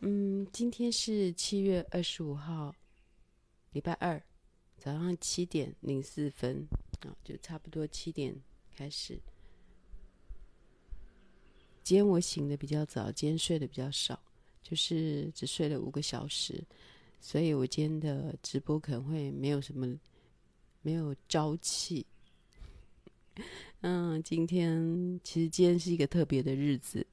[0.00, 2.72] 嗯，今天是七月二十五号，
[3.72, 4.22] 礼拜二，
[4.78, 6.64] 早上七点零四分
[7.00, 8.32] 啊，就差不多七点
[8.76, 9.18] 开始。
[11.82, 14.22] 今天我醒的比较早，今天睡的比较少，
[14.62, 16.62] 就是只睡了五个小时，
[17.20, 19.98] 所以我今天的直播可能会没有什么，
[20.80, 22.06] 没有朝气。
[23.80, 27.04] 嗯，今天其实今天是一个特别的日子，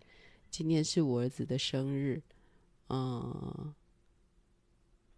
[0.51, 2.21] 今天是我儿子的生日。
[2.89, 3.73] 嗯，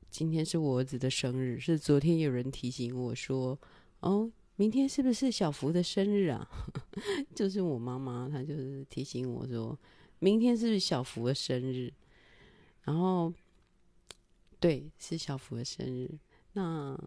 [0.10, 3.60] 今天是我儿子的生日，是昨天有人提醒我说，
[4.00, 6.50] 哦，明天是不是小福的生日啊？
[7.36, 9.78] 就是我妈妈，她就是提醒我说，
[10.20, 11.94] 明天是不是小福的生日？
[12.84, 13.34] 然后，
[14.60, 16.18] 对，是小福的生日。
[16.54, 16.98] 那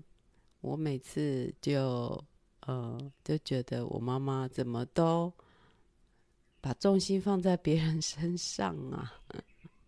[0.60, 2.22] 我每次就
[2.66, 5.32] 呃就觉得我妈妈怎么都
[6.60, 9.10] 把重心放在别人身上啊。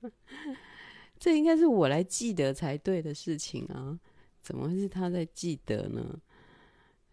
[1.18, 3.98] 这应该是我来记得才对的事情啊，
[4.42, 6.20] 怎么会是他在记得呢？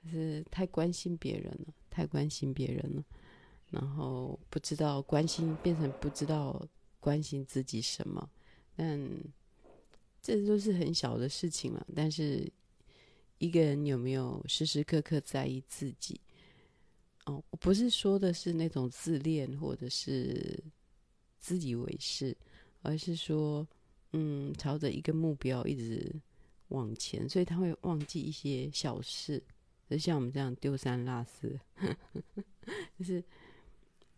[0.09, 3.03] 是太关心别人了，太关心别人了，
[3.69, 6.65] 然后不知道关心变成不知道
[7.01, 8.29] 关心自己什么，
[8.75, 8.97] 但
[10.21, 11.85] 这都是很小的事情了。
[11.93, 12.49] 但是
[13.39, 16.19] 一个人有没有时时刻刻在意自己？
[17.25, 20.63] 哦，我不是说的是那种自恋或者是
[21.37, 22.35] 自以为是，
[22.81, 23.67] 而是说。
[24.11, 26.11] 嗯，朝着一个目标一直
[26.69, 29.39] 往前，所以他会忘记一些小事，
[29.87, 31.59] 就像我们这样丢三落四。
[32.97, 33.23] 就是，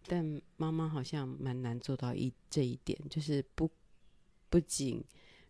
[0.07, 3.69] 但妈妈好像蛮难做到一这一点，就是不
[4.49, 5.03] 不仅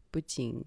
[0.10, 0.60] 不仅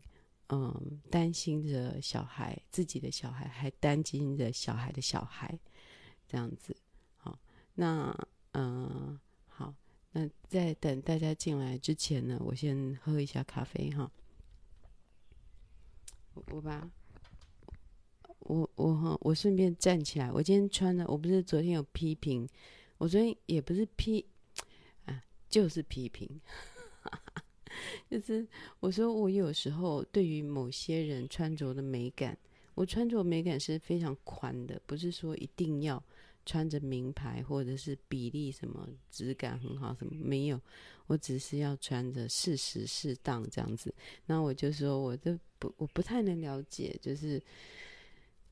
[0.50, 5.58] 嗯担心着小孩自己的小孩，还担心着小孩的小孩，
[6.28, 6.76] 这样子。
[7.16, 7.36] 好，
[7.74, 8.16] 那
[8.52, 9.18] 嗯。
[10.16, 14.08] 那在等大家进来之前呢，我先喝一下咖啡哈。
[16.52, 16.88] 我把，
[18.38, 20.30] 我我哈，我顺便站起来。
[20.30, 22.48] 我今天穿的，我不是昨天有批评，
[22.98, 24.24] 我昨天也不是批，
[25.06, 26.40] 啊，就是批评，
[28.08, 28.46] 就是
[28.78, 32.38] 我说我有时候对于某些人穿着的美感，
[32.74, 36.00] 我穿着美感是非常宽的，不是说一定要。
[36.46, 40.60] 穿着名牌或者是比例什么质感很好什么没有，
[41.06, 43.94] 我只是要穿着适时适当这样子。
[44.26, 47.42] 那我就说，我都不我不太能了解，就是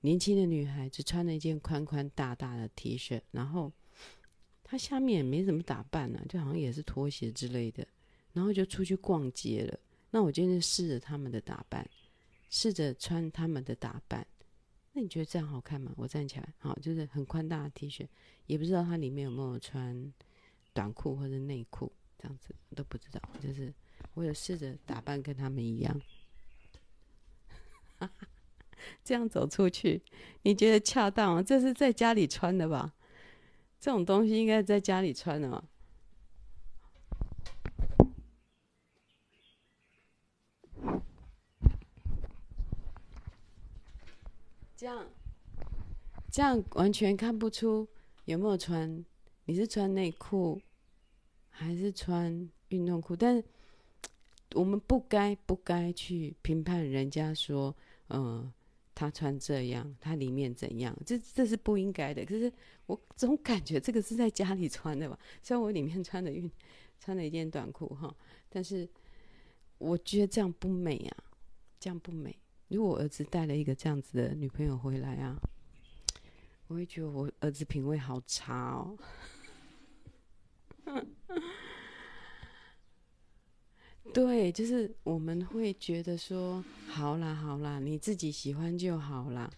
[0.00, 3.72] 年轻的女孩子穿了一件宽宽大大的 T 恤，然后
[4.64, 7.86] 她下面也没怎么打扮呢、就好像也是拖鞋之类的，
[8.32, 9.78] 然后就出去逛街了。
[10.10, 11.88] 那我今天试着他们的打扮，
[12.50, 14.26] 试着穿他们的打扮。
[14.94, 15.90] 那你觉得这样好看吗？
[15.96, 18.06] 我站起来，好，就是很宽大的 T 恤，
[18.46, 20.12] 也不知道它里面有没有穿
[20.74, 23.20] 短裤或者内裤，这样子都不知道。
[23.40, 23.72] 就是
[24.12, 25.98] 我有试着打扮跟他们一样，
[29.02, 30.02] 这样走出去，
[30.42, 31.42] 你觉得恰当吗？
[31.42, 32.92] 这是在家里穿的吧？
[33.80, 35.64] 这种东西应该在家里穿的嘛。
[44.76, 45.06] 这样，
[46.32, 47.86] 这样完全看不出
[48.24, 49.04] 有没有穿。
[49.44, 50.58] 你是穿内裤，
[51.50, 53.14] 还是穿运动裤？
[53.14, 53.44] 但是
[54.54, 57.76] 我们不该不该去评判人家说，
[58.08, 58.52] 嗯、呃，
[58.94, 60.96] 他穿这样，他里面怎样？
[61.04, 62.24] 这这是不应该的。
[62.24, 62.50] 可是
[62.86, 65.18] 我总感觉这个是在家里穿的吧？
[65.42, 66.50] 虽然我里面穿的运，
[66.98, 68.16] 穿了一件短裤哈，
[68.48, 68.88] 但是
[69.76, 71.24] 我觉得这样不美啊，
[71.78, 72.34] 这样不美。
[72.68, 75.38] 如果我儿子带了一个这样子的女朋友回来啊，
[76.72, 78.96] 我会觉得我儿子品味好差哦。
[84.14, 89.50] 对，就是我们会觉得说，好啦好啦，你自己喜欢就好啦。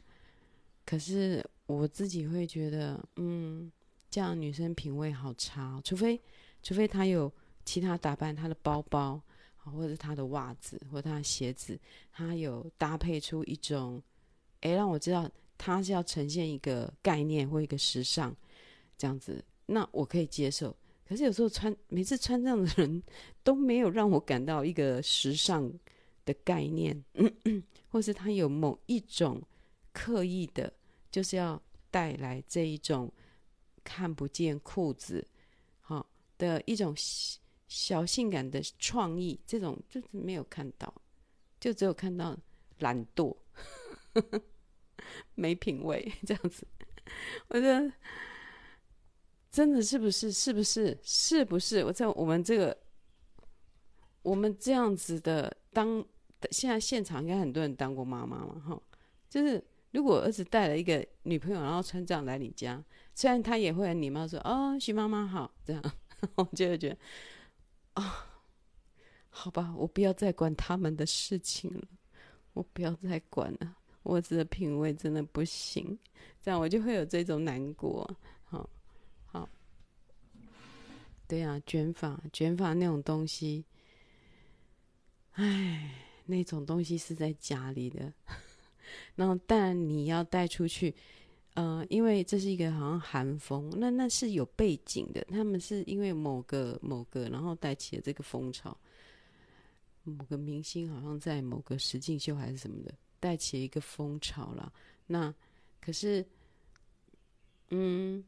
[0.84, 3.70] 可是我自己会觉得，嗯，
[4.10, 6.20] 这样女生品味好差，除非
[6.64, 7.32] 除非她有
[7.64, 9.22] 其他打扮，她的包包。
[9.72, 11.80] 或者他的袜子，或者他的鞋子，
[12.12, 14.02] 他有搭配出一种，
[14.60, 15.26] 哎，让我知道
[15.56, 18.34] 他是要呈现一个概念或一个时尚
[18.96, 20.76] 这样子，那我可以接受。
[21.06, 23.02] 可是有时候穿，每次穿这样的人
[23.42, 25.72] 都没有让我感到一个时尚
[26.24, 29.42] 的概念，嗯嗯，或是他有某一种
[29.92, 30.72] 刻意的，
[31.10, 31.60] 就是要
[31.90, 33.12] 带来这一种
[33.82, 35.26] 看不见裤子，
[35.80, 36.06] 好
[36.38, 36.94] 的一种。
[37.66, 40.94] 小性感的创意，这种就是没有看到，
[41.58, 42.36] 就只有看到
[42.78, 43.34] 懒惰、
[44.12, 44.40] 呵呵
[45.34, 46.66] 没品味这样子。
[47.48, 47.92] 我觉得
[49.50, 50.32] 真的是不是？
[50.32, 50.98] 是不是？
[51.02, 51.84] 是不是？
[51.84, 52.76] 我在我们这个
[54.22, 56.04] 我们这样子的当，
[56.50, 58.82] 现在现场应该很多人当过妈妈嘛，哈，
[59.28, 59.62] 就是
[59.92, 62.82] 如果儿子带了一个女朋友，然后穿这样来你家，
[63.14, 65.82] 虽然他也会很礼貌说哦，徐妈妈好，这样，
[66.36, 66.98] 我就会觉得
[67.92, 68.10] 啊、哦，
[69.28, 71.86] 好吧，我不要再管他们的事情了，
[72.54, 75.98] 我不要再管了，我儿子的品味真的不行，
[76.40, 78.08] 这样我就会有这种难过，
[78.44, 78.70] 好，
[79.26, 79.48] 好，
[81.26, 83.64] 对、啊，卷发，卷发那种东西。
[85.32, 85.90] 唉，
[86.26, 88.12] 那种东西是在家里的，
[89.16, 90.94] 然后但你要带出去，
[91.54, 98.78] 呃，因为这是一个好像韩风，那那是有背景的，他们是因为某个某个，然后带起了这个风潮，
[100.04, 104.70] 某个明星好像在某个实境秀还是什么的，带起一个风潮了。
[105.06, 105.34] 那
[105.80, 106.22] 可是，
[107.70, 108.22] 嗯，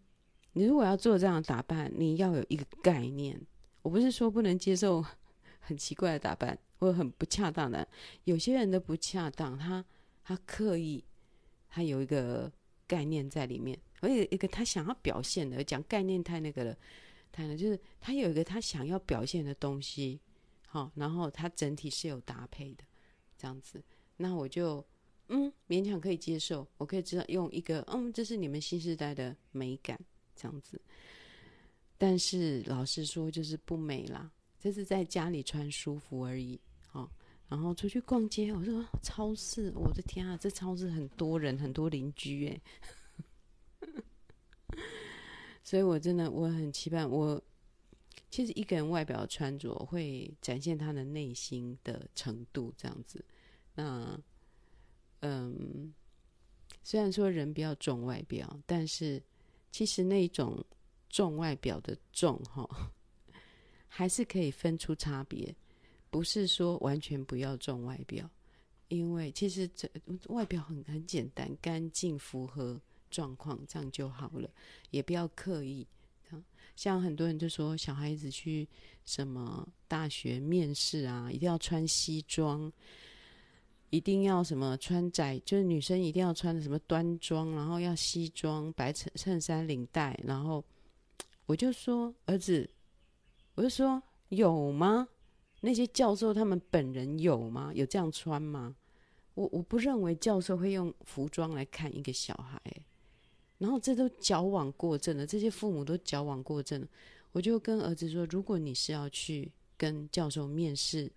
[0.53, 3.39] 你如果要做这样的打扮，你要有一个概念。
[3.83, 5.05] 我不是说不能接受
[5.61, 6.59] 很奇怪的打扮。
[6.79, 7.89] 或很不恰当的，
[8.25, 9.83] 有些人的不恰当，他
[10.23, 11.03] 他刻意，
[11.71, 12.53] 他有一个
[12.87, 16.79] 概念在里面，而且一个他想要表现的，讲概念太那个了，
[17.33, 20.21] 太了就是他有一个他想要表现的东西，
[20.67, 22.85] 好，然后他整体是有搭配的，
[23.39, 23.83] 这样子，
[24.17, 24.85] 那我就
[25.29, 29.99] 嗯勉强可以接受，我可以知道用一个嗯这是你们新时代的美感
[30.35, 30.81] 这样子，
[31.99, 36.61] 但是老实说就是不美啦，这是在家里穿舒服而已。
[37.49, 42.61] 然后出去逛街，我说超市，我的天啊，这超市很多人，很多邻居哎，
[45.63, 47.41] 所以我真的我很期盼我，
[48.33, 53.25] 其实一个人外表穿着会展现他的内心的程度，这样子。
[53.77, 54.21] 那
[55.21, 55.95] 嗯，
[56.83, 59.23] 虽然说人不要重外表，但是
[59.71, 60.65] 其实那种
[61.09, 62.69] 重外表的重哈，
[63.87, 65.55] 还是可以分出差别。
[66.11, 68.29] 不是说完全不要重外表，
[68.89, 69.89] 因为其实这
[70.29, 72.81] 外表很很简单，干净符合
[73.11, 74.49] 状况，这样就好了，
[74.91, 75.87] 也不要刻意。
[76.75, 78.69] 像很多人就说，小孩子去
[79.07, 82.71] 什么大学面试啊，一定要穿西装，
[83.91, 90.65] 一定要什么穿窄，就是女生一定要穿什么端庄，然后要西装、白衬衬衫、领带，然后
[91.47, 92.69] 我就说儿子，
[93.55, 95.09] 我就说有吗？
[95.61, 97.73] 那些教授他们本人有吗？
[97.75, 98.77] 有这样穿吗？
[99.35, 102.61] 我我不认为教授会用服装来看一个小孩，
[103.59, 106.89] 然后这都矫枉过正了，这些父母都矫枉过正了。
[107.33, 111.11] 我就跟儿子说，如果你是要去跟教授面试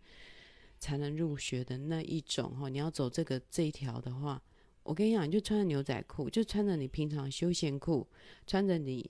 [0.79, 4.41] 才能入学的那一种哈，你要走这个这一条的话，
[4.83, 8.07] 我跟你讲，你就穿着牛仔裤，就穿着你平常休闲裤，
[8.47, 9.09] 穿着你。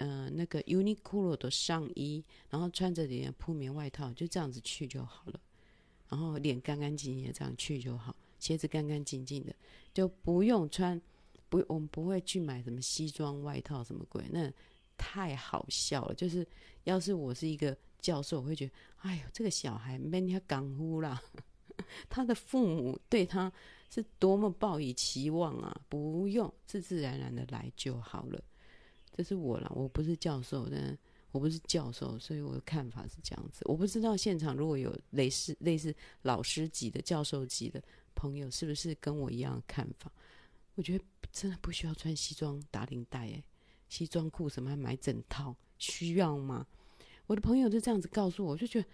[0.00, 5.40] 嗯、呃，那个 Uniqlo 的上衣，然后穿着你的铺棉外套，就这样子去就好了。
[6.08, 9.52] 然后脸干干净净的这样去就好，鞋子干干净净的，
[9.92, 11.02] 就不用穿。
[11.48, 14.48] 不，我们不会去买什么西装外套什么鬼，那
[14.96, 16.14] 太好笑了。
[16.14, 16.46] 就是
[16.84, 21.22] 要是我是一个教授，我会觉得，哎呦，这个小孩没人家港呼啦，
[22.08, 23.52] 他的父母对他
[23.90, 25.80] 是多么抱以期望啊！
[25.88, 28.42] 不用，自自然然的来就好了。
[29.12, 30.96] 这是我啦，我不是教授，但
[31.32, 33.62] 我不是教授，所以我的看法是这样子。
[33.64, 37.82] 我不知道现场如果有类似类似老师级的、教授级的
[38.14, 40.12] 朋友，是不是跟我一样的看法？
[40.74, 43.42] 我觉得真的不需要穿西装打领带，哎，
[43.88, 46.66] 西装裤什么还买整套，需要吗？
[47.28, 48.88] 我的朋友就这样子告诉我，就觉得，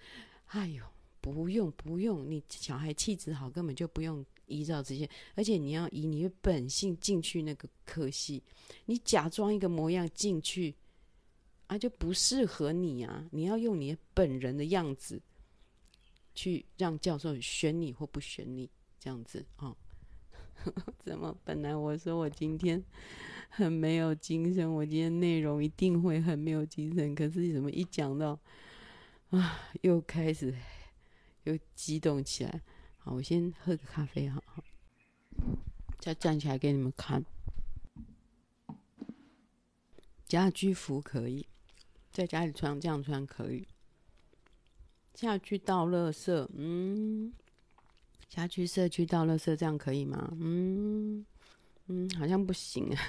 [0.48, 0.84] 哎呦，
[1.22, 4.22] 不用不用，你小孩气质好，根本就不用。
[4.46, 8.42] 依照这些，而且你要以你的本性进去那个科系，
[8.84, 10.74] 你假装一个模样进去，
[11.66, 13.26] 啊，就不适合你啊！
[13.32, 15.18] 你要用你本人的样子
[16.34, 18.68] 去让教授选你或不选你，
[19.00, 19.74] 这样子哦。
[21.04, 21.36] 怎么？
[21.44, 22.82] 本来我说我今天
[23.48, 28.38] 很没有精神，我今天内容一定会很没有精神，可是怎么一讲到
[29.30, 30.54] 啊，又开始
[31.44, 32.62] 又激动起来。
[32.98, 34.42] 好，我先喝个咖啡，好，
[35.98, 37.24] 再站起来给你们看。
[40.26, 41.46] 家居服可以，
[42.10, 43.68] 在家里穿这样穿可以。
[45.14, 47.32] 下去倒垃圾，嗯，
[48.34, 50.30] 家去社区倒垃圾这样可以吗？
[50.40, 51.24] 嗯
[51.86, 53.00] 嗯，好像不行啊。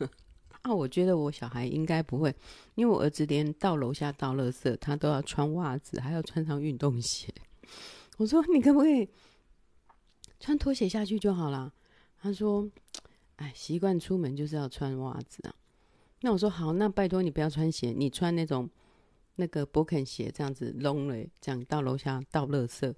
[0.62, 2.34] 啊，我觉得我小孩应该不会，
[2.74, 7.32] 因为我儿子连到楼下倒垃圾，他都要穿袜子，还要穿上运动鞋。
[8.18, 9.08] 我说你可不可以？
[10.40, 11.72] 穿拖鞋下去就好了。
[12.18, 12.68] 他说
[13.36, 15.54] ：“哎，习惯出门就是要穿袜子啊。”
[16.22, 18.68] 那我说：“好，那拜托你不要穿鞋，你穿那种
[19.36, 22.94] 那个勃肯鞋这样子弄了，这样到楼下倒垃圾，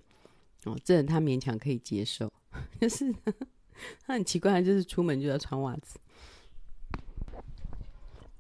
[0.67, 2.33] 哦，这人他勉强可以接受。
[2.79, 3.13] 可是
[4.05, 5.99] 他很奇怪，就是出门就要穿袜子。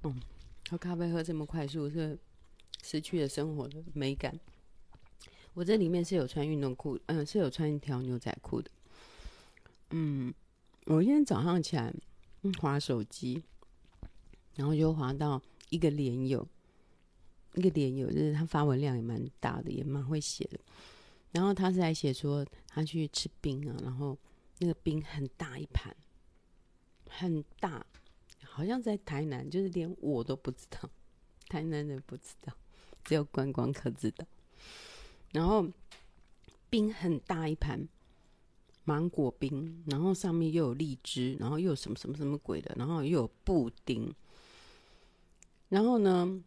[0.02, 0.20] 嗯，
[0.68, 2.18] 喝咖啡喝这么快速，是
[2.82, 4.38] 失去了生活的美感。
[5.54, 8.70] 我这里面是有穿运动裤，嗯，是有穿一条牛仔裤的。
[9.90, 10.34] 嗯，
[10.84, 11.94] 我今天早上起来，
[12.42, 13.42] 嗯，滑手机，
[14.54, 15.40] 然后就滑到
[15.70, 16.46] 一个连友，
[17.54, 20.58] 一个连友，就是他发文量也蛮大的，也蛮会写的。
[21.32, 24.16] 然后他是在写说他去吃冰啊，然后
[24.58, 25.94] 那个冰很大一盘，
[27.10, 27.84] 很大，
[28.42, 30.88] 好像在台南，就是连我都不知道，
[31.48, 32.54] 台南人不知道，
[33.04, 34.24] 只有观光客知道。
[35.32, 35.68] 然后
[36.70, 37.86] 冰很大一盘，
[38.84, 44.10] 芒果冰，然后上面又有荔枝，然后又有什么什么什么鬼的，然后又有布丁，
[45.68, 46.42] 然后呢，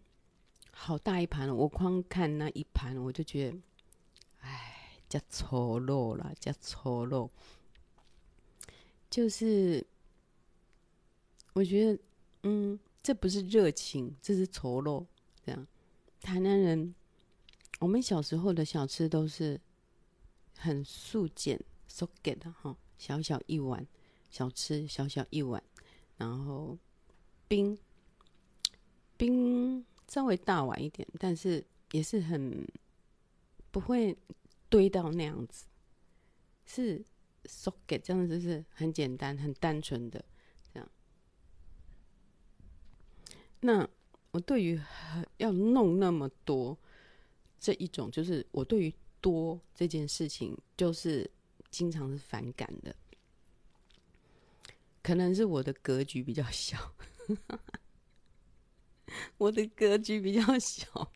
[0.72, 3.58] 好大一盘，我光看那一盘，我就觉得。
[5.10, 7.28] 叫丑陋啦，叫丑陋，
[9.10, 9.84] 就是
[11.54, 12.00] 我觉得，
[12.44, 15.04] 嗯，这不是热情，这是丑陋。
[15.44, 15.66] 这样，
[16.22, 16.94] 台南人，
[17.80, 19.60] 我们小时候的小吃都是
[20.60, 23.88] 很素简、素简的哈，小小一碗
[24.30, 25.64] 小吃，小小一碗，
[26.18, 26.78] 然后
[27.48, 27.76] 冰
[29.18, 32.64] 冰稍微大碗一点，但是也是很
[33.72, 34.16] 不会。
[34.70, 35.66] 堆到那样子，
[36.66, 37.04] 是
[37.46, 40.24] socket 这样子，是很简单、很单纯的
[40.72, 40.90] 这样。
[43.60, 43.90] 那
[44.32, 44.80] 我对于
[45.38, 46.78] 要弄那么多
[47.60, 51.30] 这一种，就是我对于多这件事情，就是
[51.72, 52.96] 经常是反感的。
[55.02, 56.94] 可能是我的格局比较小，
[59.40, 61.12] 我的格局比较小，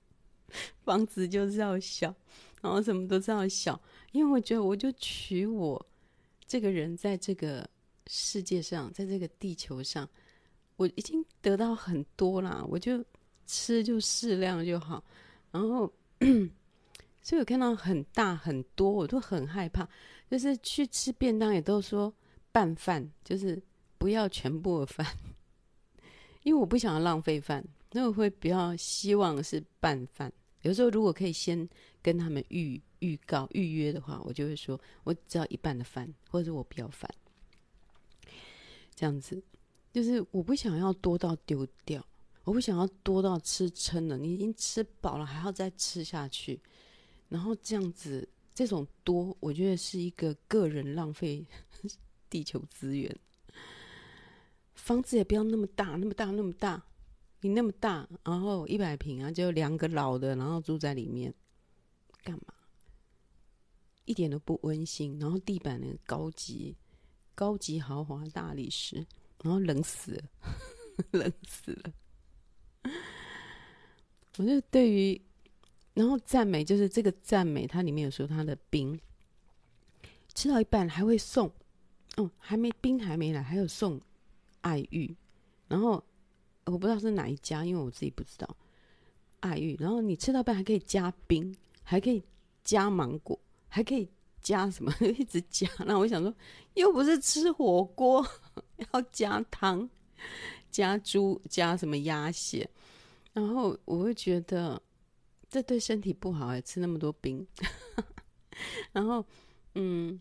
[0.84, 2.16] 房子就是要小。
[2.64, 3.78] 然后什么都这样想，
[4.14, 5.86] 因为我觉得我就取我
[6.48, 7.70] 这个人在这个
[8.08, 10.10] 世界上，在这个地球上，
[10.78, 13.04] 我已经得到很多啦，我就
[13.46, 15.04] 吃就适量就好。
[15.52, 15.92] 然后，
[17.22, 19.86] 所以我看到很大很多，我都很害怕。
[20.32, 22.12] 就是去吃便当也都说
[22.54, 23.62] 拌饭，就是
[23.98, 25.06] 不要全部的饭，
[26.44, 30.32] 因为我不想要浪费饭，那我会比较希望是拌饭。
[30.64, 31.70] 有时候如果可以先
[32.02, 37.10] 跟他们预预告预约的话，我就会说，我只要一半的饭，或者我不要饭，
[38.96, 39.44] 这样子，
[39.92, 42.06] 就是我不想要多到丢掉，
[42.46, 46.60] 我不想要多到吃撑了，你已经吃饱了还要再吃下去，
[47.30, 51.46] 然后这样子这种多，我觉得是一个个人浪费
[52.30, 53.14] 地球资源，
[54.76, 56.82] 房子也不要那么大，那么大，那么大。
[57.44, 61.34] 你那么大，然后一百平啊，就两个老的，然后住在里面，
[62.24, 62.54] 干嘛？
[64.06, 65.20] 一点都不温馨。
[65.20, 66.74] 然后地板那个高级、
[67.36, 69.06] 高级豪华大理石，
[69.42, 70.24] 然后冷死了，
[71.12, 71.94] 冷死了。
[74.38, 75.22] 我就对于，
[75.94, 78.98] 然后赞美就是这个赞美，它里面有说它的冰
[80.34, 81.52] 吃到一半还会送，
[82.16, 84.00] 哦，还没冰还没来，还有送
[84.62, 85.14] 爱玉，
[85.68, 86.02] 然后。
[86.66, 88.58] 我不知道是哪一家，因为我自己不知道。
[89.42, 91.54] 爱玉，然后你吃到半还可以加冰，
[91.84, 92.24] 还可以
[92.64, 94.10] 加芒果，还可以
[94.42, 94.94] 加什么？
[95.18, 95.68] 一直加。
[95.86, 96.34] 那我想说，
[96.76, 98.26] 又不是吃火锅，
[98.94, 99.90] 要加汤，
[100.72, 102.70] 加猪，加什么鸭血？
[103.34, 104.82] 然后我会觉得
[105.50, 107.46] 这对身体不好，吃那么多冰。
[108.94, 109.26] 然后，
[109.76, 110.18] 嗯，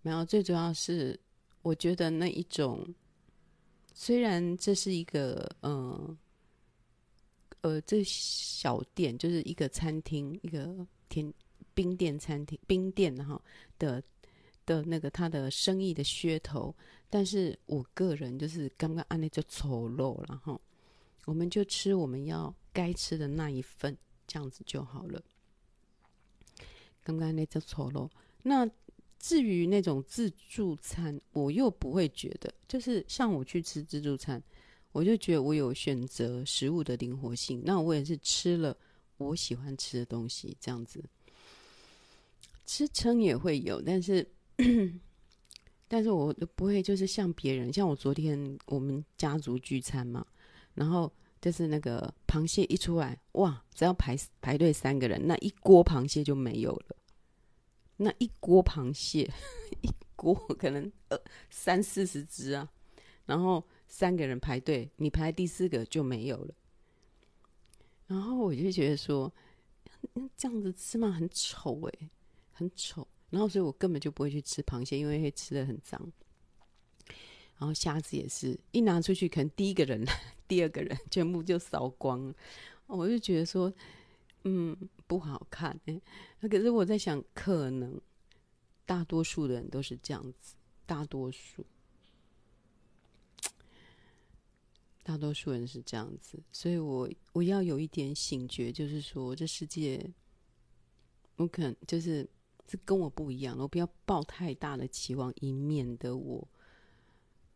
[0.00, 1.18] 没有，最主要是
[1.60, 2.82] 我觉得那一种。
[3.94, 6.18] 虽然这是一个呃
[7.60, 11.32] 呃，这小店就是一个餐厅，一个甜
[11.74, 13.40] 冰店餐厅冰店哈
[13.78, 14.02] 的
[14.66, 16.74] 的那个他的生意的噱头，
[17.08, 20.60] 但是我个人就是刚刚按那就丑陋了哈，
[21.24, 23.96] 我们就吃我们要该吃的那一份，
[24.26, 25.22] 这样子就好了。
[27.04, 28.08] 刚刚那就丑陋，
[28.42, 28.68] 那。
[29.22, 34.42] 至于那种自助餐，我又不会觉得，就是像我去吃自助餐，
[34.90, 37.62] 我就觉得我有选择食物的灵活性。
[37.64, 38.76] 那我也是吃了
[39.18, 41.00] 我喜欢吃的东西，这样子
[42.66, 44.28] 吃撑也会有，但是
[45.86, 50.26] 但是我不会就是像别人，像我昨天我们家族聚餐嘛，
[50.74, 56.96] 然后就是那个螃蟹一出来，哇，只要排排队三个人，那一锅螃蟹就没有了。
[57.96, 59.30] 那一锅螃蟹，
[59.82, 61.18] 一锅可能呃
[61.50, 62.68] 三四十只啊，
[63.26, 66.54] 然后三个人排队，你排第四个就没有了。
[68.06, 69.32] 然后我就觉得说，
[70.36, 72.10] 这样子吃嘛很丑哎，
[72.52, 73.06] 很丑。
[73.30, 76.12] 然后所以我根本就不会去吃螃蟹，因为会吃得很脏。
[77.56, 80.04] 然后虾子也是一拿出去，可能第一个人、
[80.46, 82.34] 第二个人全部就扫光了。
[82.86, 83.72] 我就觉得说，
[84.44, 86.00] 嗯，不好看哎。
[86.40, 88.00] 那可是我在想，可能
[88.84, 90.54] 大多数的人都是这样子，
[90.86, 91.64] 大多数。
[95.04, 100.08] 大多数人是这样子，所以我我要有一点醒觉，就是说这世界，
[101.36, 102.28] 我可能就是
[102.68, 106.48] 是跟我不一样，我不要抱太大的期望，以免得我，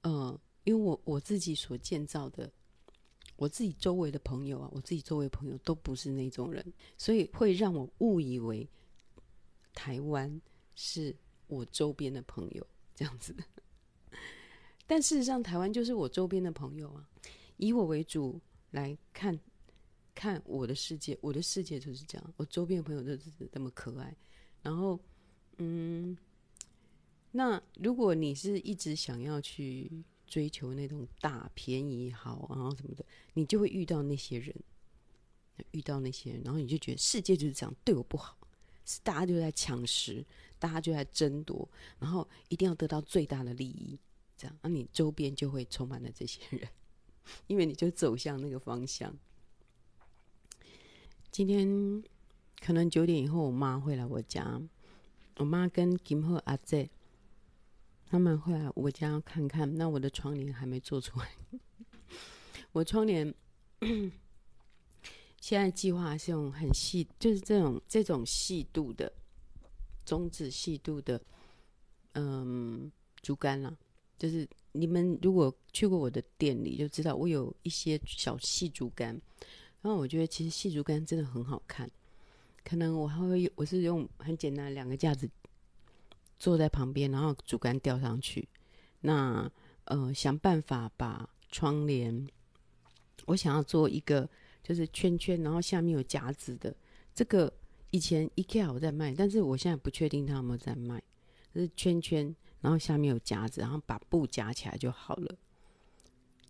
[0.02, 2.50] 呃，因为我我自己所建造的，
[3.36, 8.68] 我自己周围的朋友啊，我自己周围朋友都不是那种人，所以会让我误以为
[9.74, 10.40] 台湾
[10.74, 11.14] 是
[11.46, 13.36] 我周边的朋友这样子。
[14.86, 17.08] 但事实上，台湾就是我周边的朋友啊。
[17.58, 18.38] 以我为主
[18.72, 19.38] 来看，
[20.14, 22.34] 看我的世界，我的世界就是这样。
[22.36, 24.14] 我周边的朋友都是这么可爱。
[24.62, 25.00] 然后，
[25.58, 26.16] 嗯，
[27.32, 29.90] 那如果你是一直想要去
[30.26, 33.04] 追求那种大便宜好，然后什么的，
[33.34, 34.54] 你就会遇到那些人，
[35.70, 38.36] 遇到那些人，然后你就觉得世界就是这样，对我不好，
[38.84, 40.24] 是大家就在抢食，
[40.58, 41.68] 大家就在争夺，
[41.98, 43.98] 然后一定要得到最大的利益。
[44.36, 46.68] 这样，那你周边就会充满了这些人，
[47.46, 49.16] 因为你就走向那个方向。
[51.30, 52.02] 今天
[52.60, 54.60] 可能九点以后，我妈会来我家，
[55.36, 56.90] 我妈跟金鹤阿姐
[58.08, 59.76] 他们会来我家看看。
[59.76, 61.28] 那我的窗帘还没做出来，
[62.72, 63.34] 我窗帘
[65.40, 69.12] 现在计划是用很细，就是这种这种细度的
[70.04, 71.20] 中指细度的，
[72.12, 72.90] 嗯，
[73.22, 73.76] 竹竿啦。
[74.18, 79.20] 就是你们如果去过我的店里，就知道我有一些小细竹竿。
[79.82, 81.88] 然后我觉得其实细竹竿真的很好看。
[82.64, 85.28] 可能我还会，我是用很简单两个架子
[86.38, 88.48] 坐在旁边，然后竹竿吊上去。
[89.00, 89.50] 那
[89.84, 92.26] 呃，想办法把窗帘，
[93.26, 94.28] 我想要做一个
[94.62, 96.74] 就是圈圈，然后下面有夹子的。
[97.14, 97.52] 这个
[97.90, 101.02] 以前 IKEA 有在卖，但是我现在不确定他有没有在卖。
[101.54, 102.34] 就是圈圈。
[102.62, 105.36] 然后下面有夹子，然后把布夹起来就好了。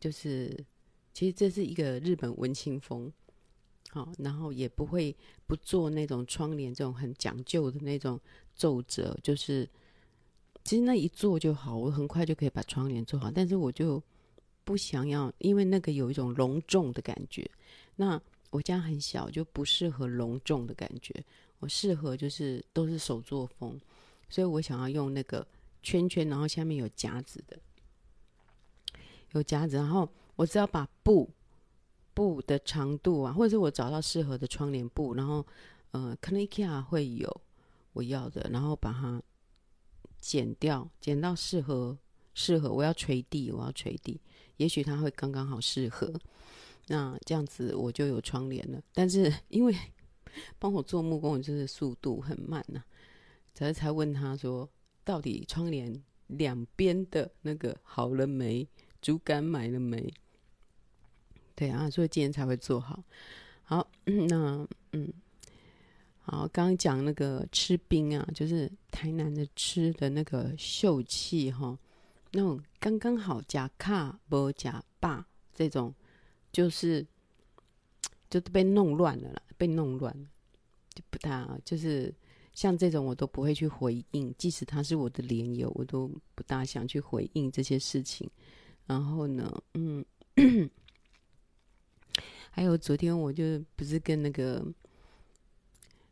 [0.00, 0.64] 就是，
[1.12, 3.12] 其实这是一个日本文青风，
[3.90, 5.14] 好，然后也不会
[5.46, 8.18] 不做那种窗帘这种很讲究的那种
[8.56, 9.68] 皱褶，就是
[10.64, 13.30] 其实那一做就好，我很快就可以把窗帘做好。
[13.30, 14.02] 但是我就
[14.64, 17.48] 不想要，因为那个有一种隆重的感觉。
[17.94, 21.14] 那我家很小，就不适合隆重的感觉。
[21.58, 23.80] 我适合就是都是手作风，
[24.28, 25.46] 所以我想要用那个。
[25.82, 27.56] 圈圈，然后下面有夹子的，
[29.34, 31.30] 有夹子，然后我只要把布
[32.12, 35.46] 布的长度啊，或者是我找到适合的窗帘布，然后
[35.92, 37.40] 呃，可能 IKEA 会有
[37.96, 39.22] 我要的，然后把它
[40.20, 41.98] 剪掉，剪到适合
[42.34, 44.20] 适合，我要垂地，我要垂地，
[44.58, 46.12] 也许它会刚刚好适合，
[46.88, 48.82] 那这样子我就有窗帘了。
[48.92, 49.74] 但是 因为
[50.60, 52.84] 帮我做木工，就是速度很慢呐、
[53.54, 54.68] 才才问他说。
[55.06, 58.66] 到底窗帘两边的那个好了没？
[59.00, 60.12] 竹竿买了没？
[61.54, 63.04] 对啊，所以今天才会做好。
[63.62, 63.88] 好，
[64.28, 65.12] 那嗯，
[66.26, 71.78] 好，刚刚讲那个吃冰啊，就是台南的吃的那个秀气哈，
[72.32, 75.94] 那种刚刚好夹卡不夹霸这种，
[76.50, 77.06] 就是
[78.28, 80.26] 就被弄乱了啦，被弄乱了，
[80.92, 82.12] 就不大就是。
[82.56, 88.26] 像这种我都不会去回应，即使他是我的连友，我都不大想去回应这些事情。
[88.86, 90.02] 然后呢，嗯，
[92.50, 94.66] 还有昨天我就不是跟那个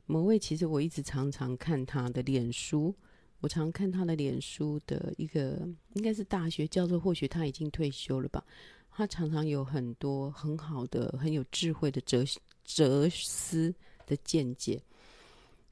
[0.07, 2.95] 某位，其实我一直常常看他的脸书，
[3.41, 8.45] 我常看他的脸书的一个应该是大学教授，或许他已经退休了吧。
[8.91, 12.25] 他常常有很多很好的、很有智慧的哲
[12.63, 13.75] 哲思
[14.07, 14.81] 的见解。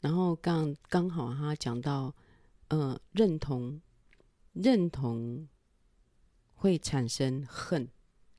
[0.00, 2.12] 然后刚刚好他讲到，
[2.68, 3.80] 呃，认同
[4.54, 5.46] 认同
[6.54, 7.88] 会产生恨，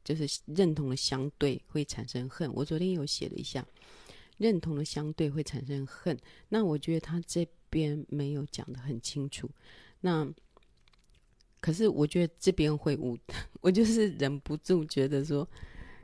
[0.03, 2.53] 就是认同的相对会产生恨。
[2.53, 3.65] 我昨天有写了一下，
[4.43, 6.17] 认同的相对会产生恨。
[6.49, 9.49] 那我觉得他这边没有讲得很清楚。
[10.01, 10.29] 那
[11.61, 13.17] 可是我觉得这边会误，
[13.61, 15.47] 我就是忍不住觉得说，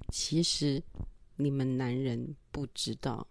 [0.09, 0.81] 其实
[1.35, 3.27] 你们男人不知道。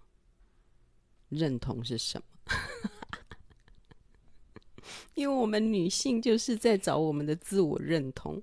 [1.30, 2.50] 认同是什么？
[5.12, 8.42] 因为我们女性就是在找我们的自我认同。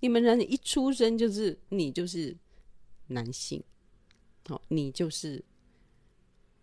[0.00, 2.36] 你们男人一出生就是你就是
[3.06, 3.64] 男性，
[4.48, 5.42] 哦，你就是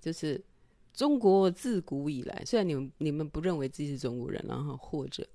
[0.06, 0.40] 就是
[0.94, 5.28] 中国自古以来，虽然你们你们不认为自己是中国人，然后或者，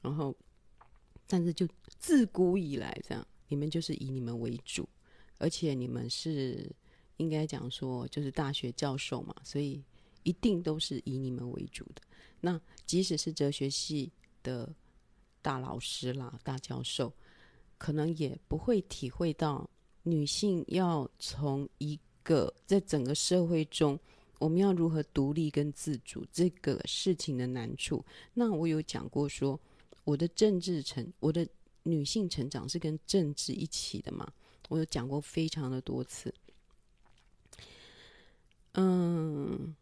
[0.00, 0.34] 然后，
[1.28, 4.88] 但是就自古以来这样，你们就是以你们为主，
[5.38, 6.68] 而且你们是
[7.18, 9.80] 应该讲说就是大学教授嘛，所以
[10.24, 12.02] 一定都是以你们为主的。
[12.40, 14.10] 那即使是哲学系
[14.42, 14.68] 的
[15.40, 17.12] 大老师啦、大教授，
[17.78, 19.70] 可能也不会体会到
[20.02, 21.96] 女性要从一
[22.26, 23.96] 个在整个社会中，
[24.40, 28.04] 我们要如何独立跟自主这个事情的难处。
[28.34, 29.58] 那我有讲过说，
[30.02, 31.46] 我的政治成，我的
[31.84, 34.28] 女性成长是跟政治一起的嘛？
[34.68, 36.34] 我有讲过非常的多次。
[38.74, 39.76] 嗯，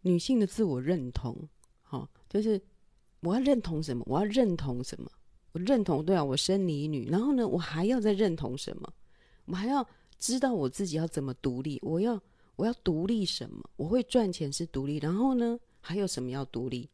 [0.00, 1.36] 女性的自我认同，
[1.82, 2.58] 好，就是
[3.20, 4.02] 我要认同什么？
[4.08, 5.12] 我要认同什么？
[5.52, 8.92] 我认同，对啊，我生理女，然后呢，我还要再认同什么？
[9.44, 9.86] 我还要
[10.22, 12.22] 知道我自己要怎么独立，我要
[12.54, 13.68] 我要独立什么？
[13.74, 16.88] 我会赚钱是独立，然后呢，还有什么要独立？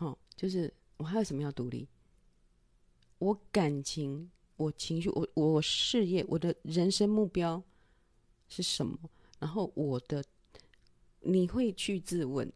[0.00, 1.86] 哦，就是我还有什么要独立？
[3.18, 7.62] 我感情，我情绪，我我事业，我的人生目标
[8.48, 8.98] 是什么？
[9.38, 10.24] 然后我的，
[11.20, 12.52] 你会去自问，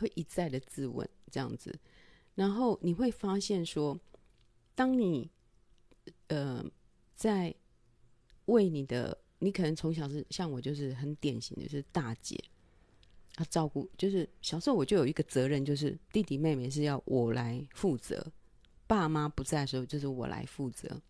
[0.00, 1.78] 会一再的自问这样子，
[2.34, 4.00] 然后你会发现说。
[4.78, 5.30] 当你，
[6.26, 6.62] 呃，
[7.14, 7.54] 在
[8.46, 12.42] 为你的，你可能从小是像我，就是很典型的，就是大姐，
[13.38, 18.26] 要照顾，就是小时候我就有一个责任，就是弟弟妹妹是要我来负责，
[18.86, 21.00] 爸妈不在的时候就是我来负责，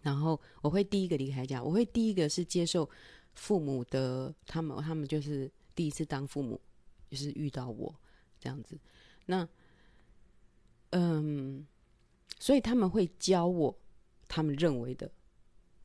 [0.00, 2.88] 然后我会第一个离开家，我会第一个是接受
[3.34, 6.60] 父母的，他们他们就是第一次当父母，
[7.10, 7.94] 就是遇到我
[8.38, 8.78] 这样子，
[9.26, 9.48] 那，
[10.90, 11.66] 嗯。
[12.38, 13.78] 所以他们会教我，
[14.26, 15.08] 他们认为的、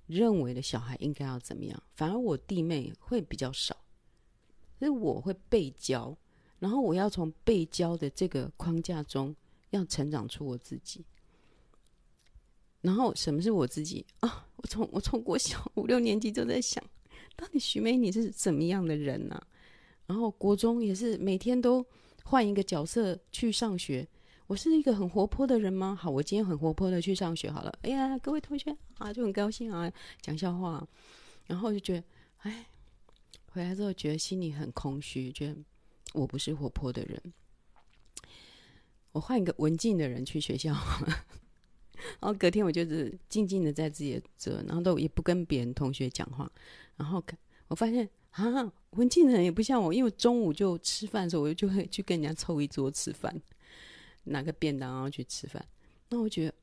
[0.08, 1.84] 认为的小孩应该要怎么样。
[1.94, 3.78] 反而我弟妹会比较少，
[4.80, 6.18] 所以我会被教，
[6.60, 9.36] 然后我要从被教的这个框架中，
[9.70, 11.06] 要成长出我自己。
[12.82, 14.48] 然后什么是我自己啊？
[14.56, 16.84] 我从我从国小 五六年级就在想，
[17.36, 19.48] 到底徐梅你是怎么样的人呢、啊？
[20.06, 21.86] 然后国中也是每天都
[22.24, 24.08] 换一个角色去上学。
[24.48, 25.94] 我是一个很活泼的人吗？
[26.00, 27.80] 好，我今天很活泼的去上学好了。
[27.82, 30.88] 哎呀，各位同学啊，就很高兴啊，讲笑话，
[31.48, 32.04] 然后就觉得，
[32.38, 32.66] 哎，
[33.52, 35.58] 回来之后觉得心里很空虚，觉得
[36.14, 37.22] 我不是活泼的人。
[39.12, 40.74] 我换一个文静的人去学校，
[42.22, 46.50] 然后隔天我就是静静的在自己的这，然后都也不跟别人同学讲话。
[46.96, 47.22] 然后
[47.68, 53.36] 我发现啊，文静的人也不像我，因为中午就吃饭的时候，我就会去跟人家凑一桌吃饭。
[54.28, 55.66] 拿个便当然后去吃饭，
[56.10, 56.54] 那我觉得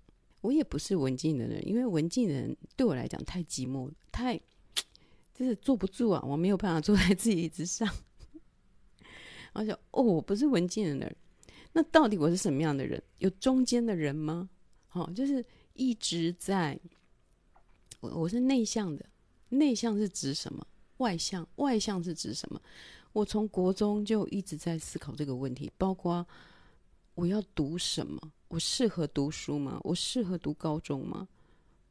[0.41, 4.39] 我也不是文静的人，因为文静人对我来讲太寂寞，太
[5.35, 7.89] 就是坐不住啊，我没有办法坐在自己椅子上。
[9.55, 11.17] 我想哦，我不是文静的人，
[11.73, 13.03] 那到底我是什么样的人？
[13.19, 14.49] 有中间的人吗？
[14.87, 16.79] 好、哦，就是一直在，
[18.01, 19.05] 我我是内向的，
[19.49, 20.67] 内向是指什么？
[20.99, 22.61] 外向，外向是指什么？
[23.13, 26.27] 我从国中就一直在思考这个问题，包括。
[27.15, 28.33] 我要读什么？
[28.49, 29.81] 我适合读书吗？
[29.85, 31.29] 我适合读高中吗？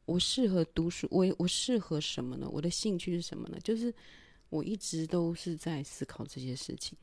[0.04, 1.08] 我适合读书？
[1.10, 2.48] 我我适合什么呢？
[2.50, 3.58] 我的兴趣是什么呢？
[3.60, 3.92] 就是
[4.50, 6.96] 我一直都是在思考这些事情。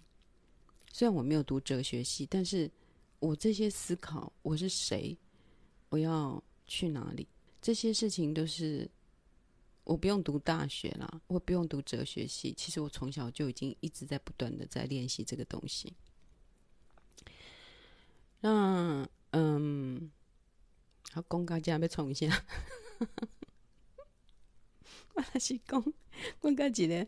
[0.93, 2.69] 虽然我没有读哲学系，但是
[3.19, 5.17] 我这些思考，我是谁？
[5.89, 7.27] 我要去哪里？
[7.61, 8.89] 这些事情都是
[9.83, 12.53] 我不用读大学啦，我不用读哲学系。
[12.55, 15.91] 其实我从小就已经一直在不断的在练习这个东西。
[18.41, 20.11] 那嗯，
[21.11, 22.27] 好，公家家要冲一下。
[25.13, 25.83] 我还是讲，
[26.41, 27.07] 我感觉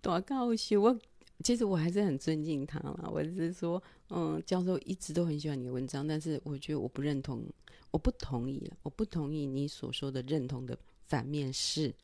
[0.00, 0.98] 大教授，我
[1.42, 3.08] 其实我还是很尊敬他嘛。
[3.10, 7.42] 我是说，嗯，教授一直都很喜欢你的文章，但是我觉得我不认同，
[7.90, 11.94] 我不同意了，我不同意你所说的认同的反面是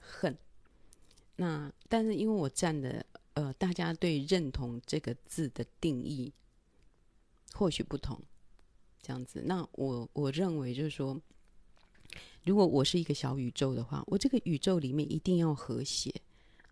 [0.00, 0.36] 恨。
[1.36, 6.32] 那但是因为我站的，呃，大家对认同这个字的定义。
[7.54, 8.20] 或许不同，
[9.02, 9.42] 这样子。
[9.46, 11.20] 那我我认为就是说，
[12.44, 16.12] 如果我是一个小宇宙的话，我这个宇宙里面一定要和谐，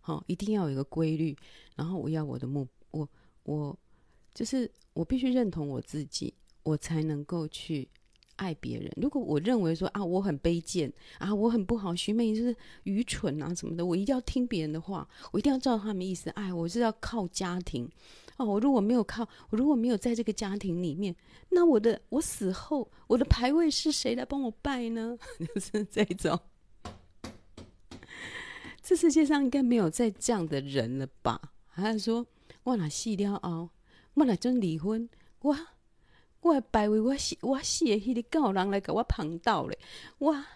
[0.01, 1.37] 好，一定要有一个规律。
[1.75, 3.09] 然后我要我的目，我
[3.43, 3.79] 我
[4.35, 7.89] 就是我必须认同我自己，我才能够去。
[8.37, 16.29] 爱别人，如果我认为说啊，我很卑贱啊，我很不好，徐美就是愚蠢啊什么的，我一定要听别人的话，我一定要照他们意思。
[16.33, 17.91] 爱，我是要靠家庭
[18.37, 18.47] 哦。
[18.47, 21.15] 我如果没有靠，我如果没有在这个家庭里面，
[21.51, 25.19] 那我的我死后，我的牌位是谁来帮我拜呢？
[25.55, 26.39] 就是这种，
[28.83, 31.41] 这世界上应该没有再这样的人了吧？
[31.69, 32.27] 还是说，
[32.63, 33.71] 我哪死了后，
[34.15, 35.09] 我哪准离婚？
[35.41, 35.57] 我
[36.41, 39.79] 我排位我死我死的迄个狗人来给我碰到嘞！
[40.19, 40.47] 哇，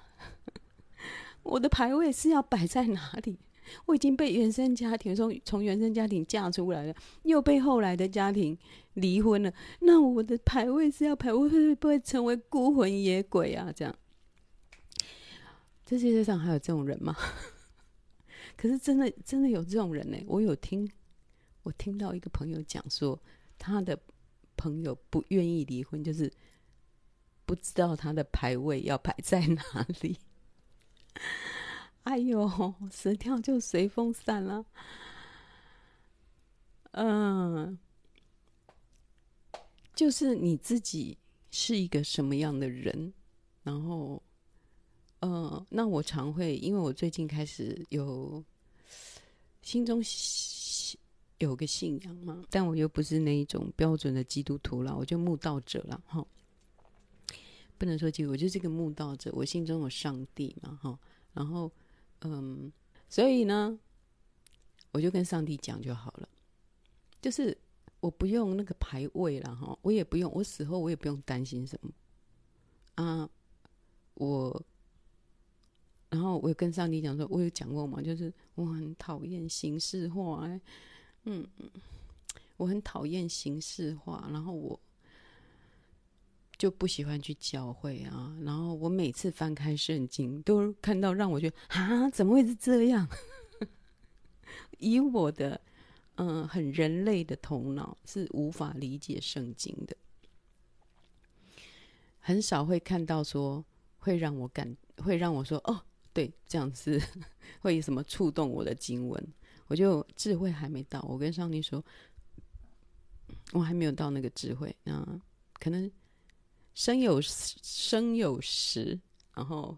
[1.43, 3.38] 我的牌位是要摆在哪里？
[3.87, 8.57] 我已经被原生家庭从从原生家庭嫁出来了，又被后来的家庭
[8.94, 9.53] 离婚了。
[9.81, 13.73] 那我的牌位是要排，我会不会成为孤魂野鬼啊？
[13.73, 13.94] 这样，
[15.85, 17.16] 这世界上还有这种人吗？
[18.57, 20.18] 可是真的真的有这种人呢？
[20.27, 20.90] 我有听，
[21.62, 23.18] 我听到一个朋友讲说，
[23.59, 23.99] 他的
[24.57, 26.31] 朋友不愿意离婚，就是
[27.46, 30.18] 不知道他的牌位要排在哪里。
[32.04, 34.64] 哎呦，死掉就随风散了。
[36.92, 37.78] 嗯，
[39.94, 41.16] 就是你自己
[41.50, 43.12] 是一个什么样的人，
[43.62, 44.20] 然后，
[45.20, 48.42] 嗯，那我常会，因为我最近开始有
[49.62, 50.02] 心中
[51.38, 56.26] 有个信仰嘛，但我又不是那一种标准的基督徒了，我就慕道者了哈。
[57.78, 60.98] 不能说基督，我就是个慕道者，我心中有上帝嘛哈，
[61.34, 61.70] 然后。
[62.20, 62.72] 嗯，
[63.09, 63.78] 所以呢，
[64.92, 66.28] 我就跟上帝讲就好了，
[67.20, 67.56] 就是
[68.00, 71.92] 我不用那个排位了哈，我也不用，我死后我也不用担心什么
[72.96, 73.28] 啊，
[74.14, 74.62] 我，
[76.09, 80.46] 然后我跟上帝讲说，我有讲过嘛，就是我很讨厌形式化，
[81.24, 81.46] 嗯，
[82.56, 84.80] 我很讨厌形式化，然后我。
[86.61, 93.09] 就不喜欢去教会啊，然后我每次翻开圣经，都看到让我觉得啊，怎么会是这样？
[94.77, 95.59] 以我的
[96.16, 99.96] 嗯很人类的头脑是无法理解圣经的，
[102.18, 103.64] 很少会看到说
[103.96, 105.81] 会让我感会让我说哦，
[106.12, 107.01] 对，这样子
[107.62, 109.33] 会有什么触动我的经文，
[109.66, 111.83] 我就智慧还没到，我跟上帝说，
[113.53, 115.23] 我还没有到那个智慧啊，
[115.55, 115.90] 可能。
[116.81, 118.99] 生有生有时，
[119.35, 119.77] 然后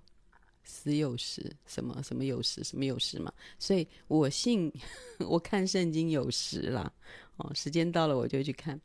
[0.62, 3.32] 死有时，什么什么有时，什么有时嘛。
[3.58, 4.72] 所以我信，
[5.28, 6.92] 我看圣经有时啦。
[7.38, 8.80] 哦，时间到了我就去看。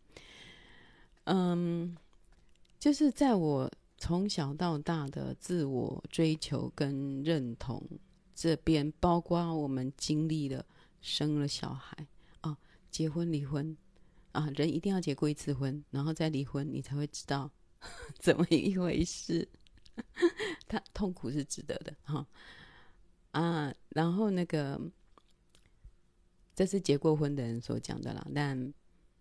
[1.26, 1.96] 嗯，
[2.80, 7.80] 就是在我从小到大的自我追求跟认同
[8.34, 10.66] 这边，包括我们经历了
[11.02, 11.96] 生了小孩
[12.42, 12.58] 啊，
[12.90, 13.78] 结婚离婚
[14.32, 17.52] 啊，人一定要结过一次婚，然后再离婚，你才会知道。
[18.20, 19.48] 怎么一回事？
[20.68, 22.28] 他痛苦是值得的哈
[23.32, 23.74] 啊！
[23.90, 24.80] 然后那个，
[26.56, 28.72] 这是结过婚的人所讲的啦，但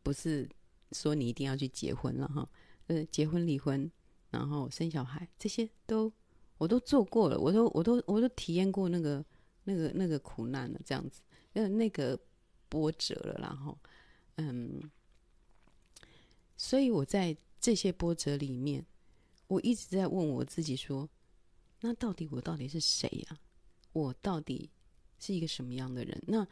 [0.02, 0.46] 不是
[0.92, 2.46] 说你一定要去结婚了哈。
[2.88, 3.90] 呃，结婚、离婚，
[4.30, 6.12] 然后生小孩，这些都
[6.58, 9.24] 我都做过了，我都我都我都体验过那个
[9.64, 11.22] 那个那个苦难了，这样子，
[11.54, 12.18] 呃，那个
[12.68, 13.78] 波折了，然后
[14.36, 14.90] 嗯，
[16.58, 17.34] 所以我在。
[17.60, 18.84] 这些波折里面，
[19.48, 21.08] 我一直在问我自己说
[21.80, 23.38] ：“那到底我到底是谁呀？
[23.92, 24.70] 我到底
[25.18, 26.46] 是一个什么样的人？”那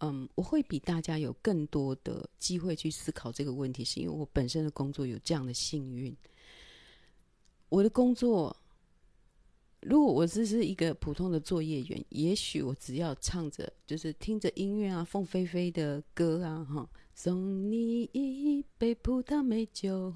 [0.00, 6.16] 嗯，我会比大家有更多的机会去思考这个问题，是因为我本身的工作有这样的幸运。
[7.68, 8.56] 我的工作，
[9.80, 16.88] 如果我只是一个普通的作业员，也许我只要唱着，就是听着音乐啊，凤飞飞的歌啊，哈。
[17.14, 20.14] 送你一杯葡萄美酒，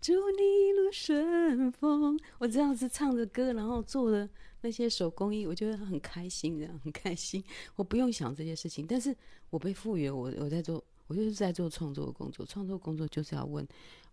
[0.00, 2.18] 祝你一路顺风。
[2.38, 4.26] 我这样子唱着歌，然后做的
[4.62, 7.44] 那些手工艺，我觉得很开心，这样很开心。
[7.76, 9.14] 我不用想这些事情，但是
[9.50, 12.46] 我被赋予我，我在做，我就是在做创作的工作。
[12.46, 13.68] 创作工作就是要问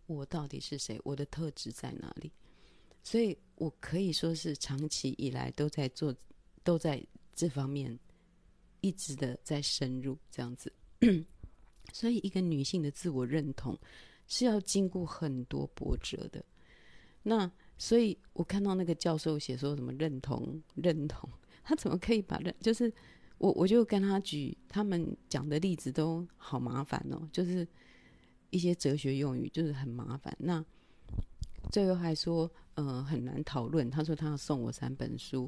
[0.05, 2.29] 我到底是谁，我的特质在哪里。
[3.07, 6.13] 所以我可以说是长期以来都在做，
[6.61, 7.01] 都在
[7.33, 7.97] 这方面
[8.81, 10.69] 一直的在深入这样子。
[11.93, 13.79] 所以，一个女性的自我认同
[14.27, 16.43] 是要经过很多波折的。
[17.23, 21.29] 那所以，我看到那个教授写说什么认同认同，
[21.63, 22.53] 他怎么可以把认？
[22.59, 22.93] 就是
[23.37, 27.65] 我我就跟他举他们讲的例子都好麻烦哦，就是
[28.49, 30.35] 一些哲学用语就是很麻烦。
[30.37, 30.61] 那
[31.71, 33.91] 最后还说，呃，很难讨论。
[33.91, 35.47] 他说他要送我三本书，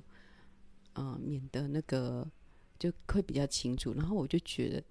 [0.93, 2.29] 呃，免得那个
[2.77, 3.93] 就会比较清楚。
[3.93, 4.83] 然后我就觉得。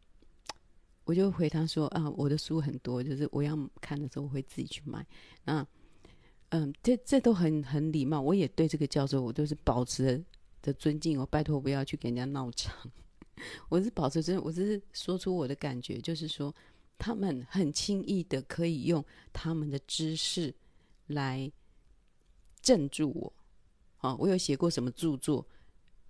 [1.05, 5.07] 我就回他说啊，我的书很多，就是我要看的时候，我会自己去买。
[5.43, 5.67] 那，
[6.51, 8.21] 嗯，这这都很很礼貌。
[8.21, 10.23] 我也对这个教授，我都是保持
[10.61, 11.19] 的尊敬。
[11.19, 12.77] 我拜托不要去给人家闹场。
[13.71, 16.55] 我是保持真，我只是说出我的感觉，就是说
[16.99, 20.55] 他们很轻易的可以用他们的知识
[21.07, 21.51] 来
[22.63, 23.33] 镇住我。
[23.99, 25.47] 啊，我有写过什么著作，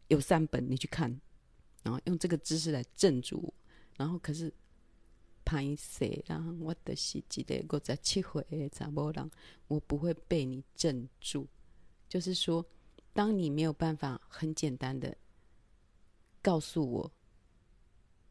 [0.09, 1.09] 有三本，你去看。
[1.83, 3.55] 然后用这个姿势来镇住我，
[3.97, 4.53] 然后可是
[5.45, 6.45] 拍谁啦？
[6.61, 9.31] 我的是记得我在七回查某人，
[9.69, 11.47] 我不会被你镇住。
[12.09, 12.63] 就是说，
[13.15, 15.17] 当你没有办法很简单的
[16.43, 17.11] 告诉我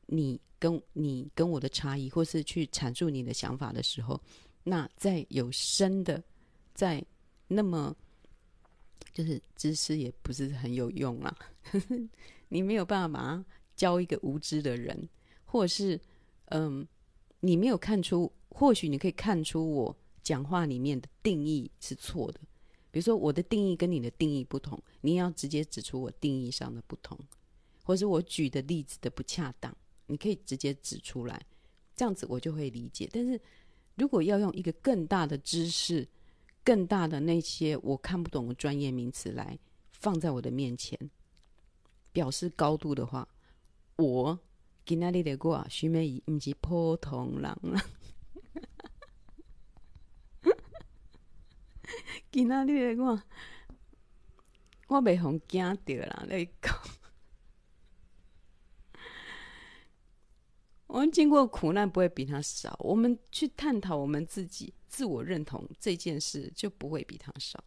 [0.05, 4.21] 你跟你跟我的差异，或是去阐述你的想法的时候，
[4.63, 6.23] 那在有深的，
[6.75, 7.03] 在
[7.47, 7.95] 那么
[9.17, 11.35] 就是知识也不是很有用啦。
[12.49, 13.43] 你没有办法
[13.75, 15.09] 教一个无知的人，
[15.43, 15.99] 或者是
[16.49, 16.87] 嗯，
[17.39, 22.39] 你没有看出，或许你可以看出我讲话里面的定义是错的。
[22.91, 27.17] 比如说我的定义跟你的定义不同，你要直接指出我定义上的不同，
[27.83, 29.75] 或是我举的例子的不恰当，
[30.05, 31.43] 你可以直接指出来，
[31.95, 33.09] 这样子我就会理解。
[33.11, 33.41] 但是
[33.95, 36.07] 如果要用一个更大的知识、
[36.67, 39.57] 更大的那些我看不懂的专业名词来
[39.93, 40.99] 放在我的面前，
[42.11, 43.25] 表示高度的话，
[43.95, 44.37] 我
[44.85, 47.79] 今天的我徐美仪不是普通人了。
[52.29, 53.23] 今天的我，
[54.89, 56.25] 我被红惊掉了。
[56.27, 56.69] 那个，
[60.87, 62.75] 我们经过苦难不会比他少。
[62.81, 67.63] 我们去探讨我们自己自我认同这件事，就不会比他少。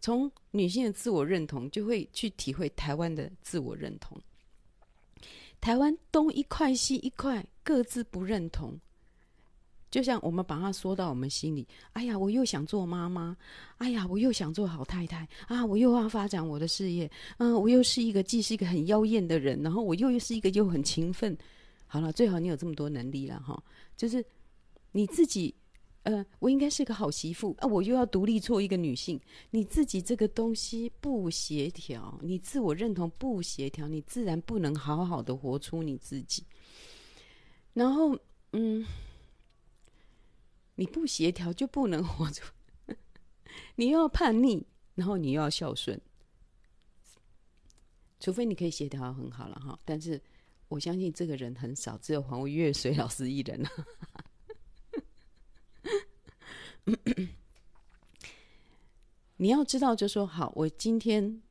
[0.00, 4.20] 从女性的自我认同，就会去体会台湾的自我认同。
[5.60, 8.78] 台湾东一块西一块，各自不认同。
[9.90, 13.34] 就像我们把它说到我们心里，哎呀，我又想做妈妈，
[13.78, 21.34] 哎呀，我又想做好太太啊，我又要发展我的事业，嗯，我又是一个既是一个很妖艳的人，然后我又又是一个又很勤奋。
[21.86, 23.62] 好了，最好你有这么多能力了哈，
[23.96, 24.22] 就是
[24.92, 25.54] 你自己。
[26.04, 27.66] 呃，我应该是个好媳妇啊！
[27.66, 29.18] 我又要独立做一个女性，
[29.50, 36.44] 你自己这个东西不协调，你自我认同不协调，你自然不能好好的活出你自己。
[37.72, 38.18] 然后，
[38.52, 38.84] 嗯，
[40.74, 42.52] 你不协调就不能活出，
[43.76, 45.98] 你又要叛逆，然后你又要孝顺，
[48.20, 49.78] 除非你可以协调很好了哈。
[49.86, 50.20] 但是
[50.68, 53.66] 我相信这个人很少，只有黄月水老师一人。
[59.36, 61.42] 你要知道，就说好，我今天，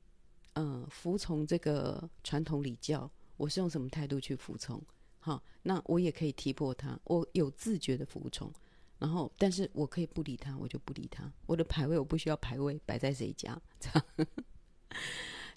[0.54, 4.80] 呃，服从这个传统礼教，我是用什么态度去服从？
[5.20, 8.54] 好，那我也可以踢破他，我有自觉的服从，
[9.00, 11.34] 然后，但是我可以不理他，我就不理他。
[11.46, 14.06] 我的排位我不需要排位摆在谁家，这样，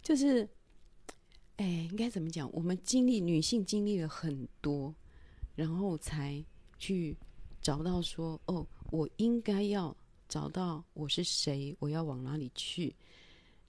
[0.03, 0.49] 就是，
[1.57, 2.51] 哎，应该怎么讲？
[2.53, 4.95] 我们经历女性经历了很多，
[5.55, 6.43] 然后才
[6.79, 7.17] 去
[7.61, 8.67] 找到说，哦。
[8.91, 9.95] 我应该要
[10.29, 12.95] 找到我是谁，我要往哪里去，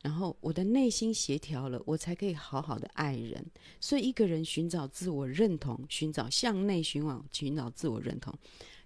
[0.01, 3.45] 然后我的内心协调了，我才可以好好的爱人。
[3.79, 8.33] 所以，一个人寻找自我认同，寻找向内寻往，寻找自我认同，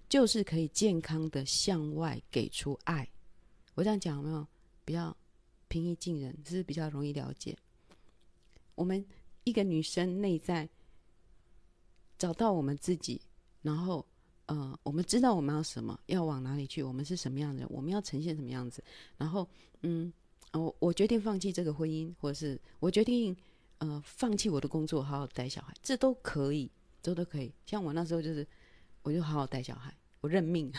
[0.09, 3.07] 就是可以健康的向外给出爱。
[3.73, 4.47] 我这样讲有没有
[4.83, 5.15] 比较
[5.67, 6.37] 平易近人？
[6.45, 7.57] 是是比较容易了解？
[8.75, 9.05] 我们
[9.43, 10.69] 一个女生内在
[12.17, 13.21] 找到我们自己，
[13.61, 14.05] 然后。
[14.51, 18.83] 呃，我们知道我们要什么，要往哪里去，我们是什么样的人，我们要呈现什么样子。
[19.17, 19.47] 然后，
[19.83, 20.11] 嗯，
[20.51, 23.33] 我我决定放弃这个婚姻，或者是我决定
[23.77, 26.69] 呃放弃我的工作，好好带小孩，这都可以，
[27.01, 27.53] 这都可以。
[27.65, 28.45] 像我那时候就是，
[29.03, 30.69] 我就好好带小孩，我认命。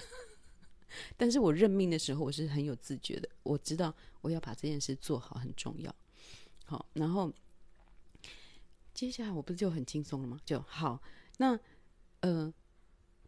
[1.16, 5.96] 但是我认命的时候，我是很有自觉的，我知道我要把这件事做好很重要。
[6.66, 7.32] 好，然后
[8.92, 10.38] 接下来我不是就很轻松了吗？
[10.44, 11.00] 就好，
[11.38, 11.58] 那
[12.20, 12.52] 呃。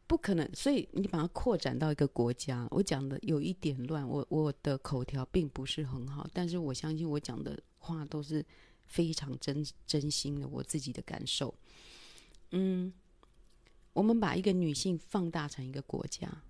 [0.06, 2.68] 不可能，所以你把它扩展到一个国家。
[2.70, 8.44] 我讲的有一点乱，我我的口条并不是很好，但是我相信我讲的话都是
[8.84, 11.54] 非常真真心的，我自己的感受。
[12.50, 12.92] 嗯，
[13.94, 16.42] 我们把一个女性放大成一个国家，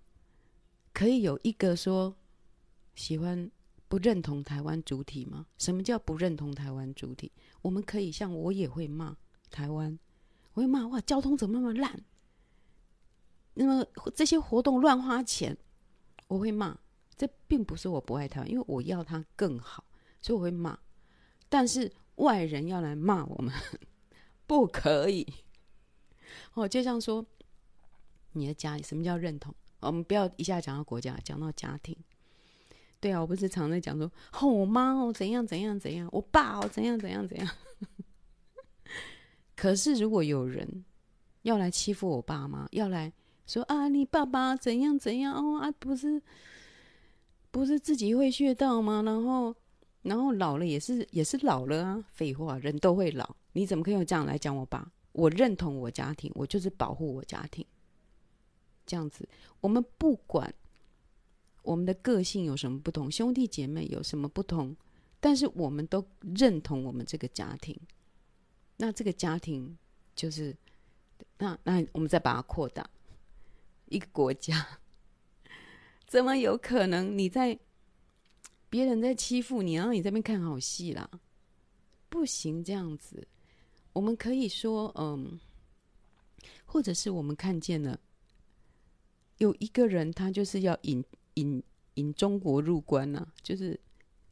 [0.92, 2.16] 可以有一个说
[2.96, 3.50] 喜欢
[3.86, 5.46] 不认同台湾主体吗？
[5.58, 7.30] 什么叫不认同台湾主体？
[7.62, 9.16] 我们可以像我也会骂
[9.48, 9.96] 台湾，
[10.54, 12.04] 我会骂哇，交通怎么那么烂？
[13.54, 15.56] 那么这些活动乱花钱，
[16.28, 16.78] 我会骂。
[17.16, 19.84] 这并不是我不爱他，因为我要他更好，
[20.20, 20.76] 所以我会骂。
[21.48, 23.54] 但是外人要来骂我们，
[24.48, 25.24] 不可以。
[26.54, 27.24] 哦，就像说
[28.32, 29.54] 你的家里，什么叫认同？
[29.78, 31.96] 我们不要一下讲到国家，讲到家庭。
[32.98, 37.48] 对啊，我不是常在讲说，哦，我妈哦怎样怎样怎样，我爸哦怎样怎样怎样。
[39.54, 40.84] 可是如果有人
[41.42, 43.12] 要来欺负我爸妈，要来。
[43.46, 46.20] 说啊，你爸爸怎样怎样哦啊，不是，
[47.50, 49.02] 不是自己会穴道吗？
[49.04, 49.54] 然后，
[50.02, 52.04] 然后老了也是也是老了啊。
[52.12, 54.90] 废话，人都会老，你怎么可以用这样来讲我爸？
[55.12, 57.64] 我认同我家庭，我就是保护我家庭。
[58.86, 59.28] 这样子，
[59.60, 60.52] 我们不管
[61.62, 64.74] 我们的个性有什么不同，兄弟姐妹有什么不同，
[65.20, 67.78] 但是我们都认同我们这个家庭。
[68.76, 69.78] 那这个家庭
[70.16, 70.54] 就是，
[71.38, 72.84] 那那我们再把它扩大，
[73.86, 74.80] 一个国家，
[76.06, 77.58] 怎么有可能你在
[78.68, 81.08] 别人在欺负你，然后你这边看好戏啦？
[82.08, 83.26] 不行，这样子，
[83.92, 85.38] 我们可以说，嗯，
[86.64, 87.98] 或者是我们看见了
[89.38, 91.04] 有一个人，他就是要引
[91.34, 91.62] 引
[91.94, 93.78] 引中国入关呐、啊，就是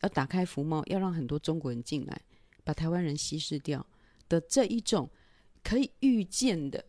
[0.01, 2.23] 要打开服贸，要让很多中国人进来，
[2.65, 3.85] 把台湾人稀释掉。
[4.29, 5.11] 的这一种
[5.63, 6.83] 可以预见的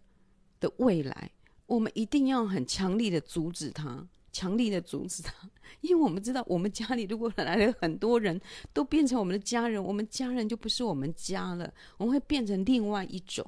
[0.61, 1.30] 的未来，
[1.74, 5.34] 我们一定要很强力的阻止他，强力的阻止他，
[5.82, 8.39] 因为我们知道，我们家里如果来了很多人
[8.71, 13.43] 都变成我们的家人，我们家人就不是我们家了，我们会变成另外一种，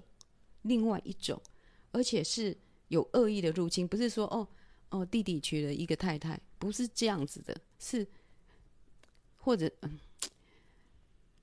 [0.63, 1.39] 另外一种，
[1.91, 2.57] 而且是
[2.87, 4.47] 有恶意的入侵，不是说哦
[4.89, 8.07] 哦弟弟娶了一个太太，不是这样子的，是
[9.37, 9.99] 或者嗯。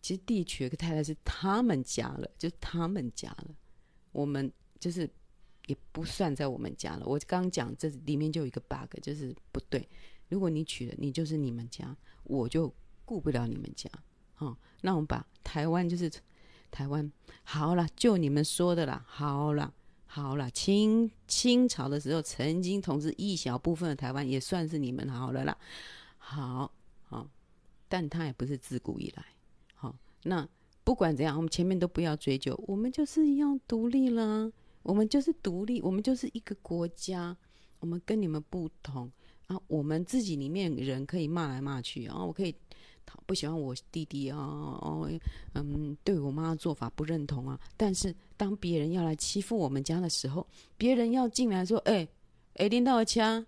[0.01, 3.55] 其实弟娶了个太太是他们家了，就他们家了。
[4.11, 5.09] 我们就是
[5.73, 7.07] 也不算在我们家了。
[7.07, 9.89] 我刚讲这里面就有一个 bug，就是不对。
[10.29, 12.73] 如果你娶了，你就是你们家，我就
[13.05, 13.91] 顾不了你们家。
[14.39, 16.11] 哦，那我们把台湾就是
[16.71, 17.11] 台湾
[17.43, 19.73] 好了，就你们说的啦，好了
[20.07, 20.51] 好了。
[20.51, 25.57] 清清朝的时候曾经统治一小部分的台湾，也算是你们好了啦。
[26.19, 27.29] 好好，
[27.89, 29.25] 但他也不是自古以来。
[29.75, 29.95] 好
[30.25, 30.49] 那
[30.85, 34.51] 不管怎样，我们前面都不要追究，我们就是要独立了。
[34.83, 37.37] 我们就是独立，我们就是一个国家。
[37.81, 39.11] 我们跟你们不同
[39.49, 42.55] 啊，我们自己里面人可以骂来骂去啊，我可以
[43.27, 45.11] 不喜欢我弟弟啊，哦，
[45.55, 47.59] 嗯，对我妈的做法不认同啊。
[47.77, 50.47] 但是当别人要来欺负我们家的时候，
[50.79, 52.09] 别人要进来说：“哎、欸，哎、
[52.59, 53.45] 欸，领导的车，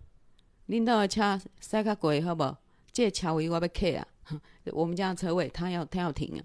[0.67, 2.61] 领导的车塞卡鬼好不好？
[2.93, 4.09] 这车位我要开啊，
[4.73, 6.43] 我们家的车位他要他要停啊。”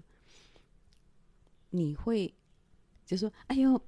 [1.70, 2.32] 你会
[3.04, 3.80] 就说：“哎呦，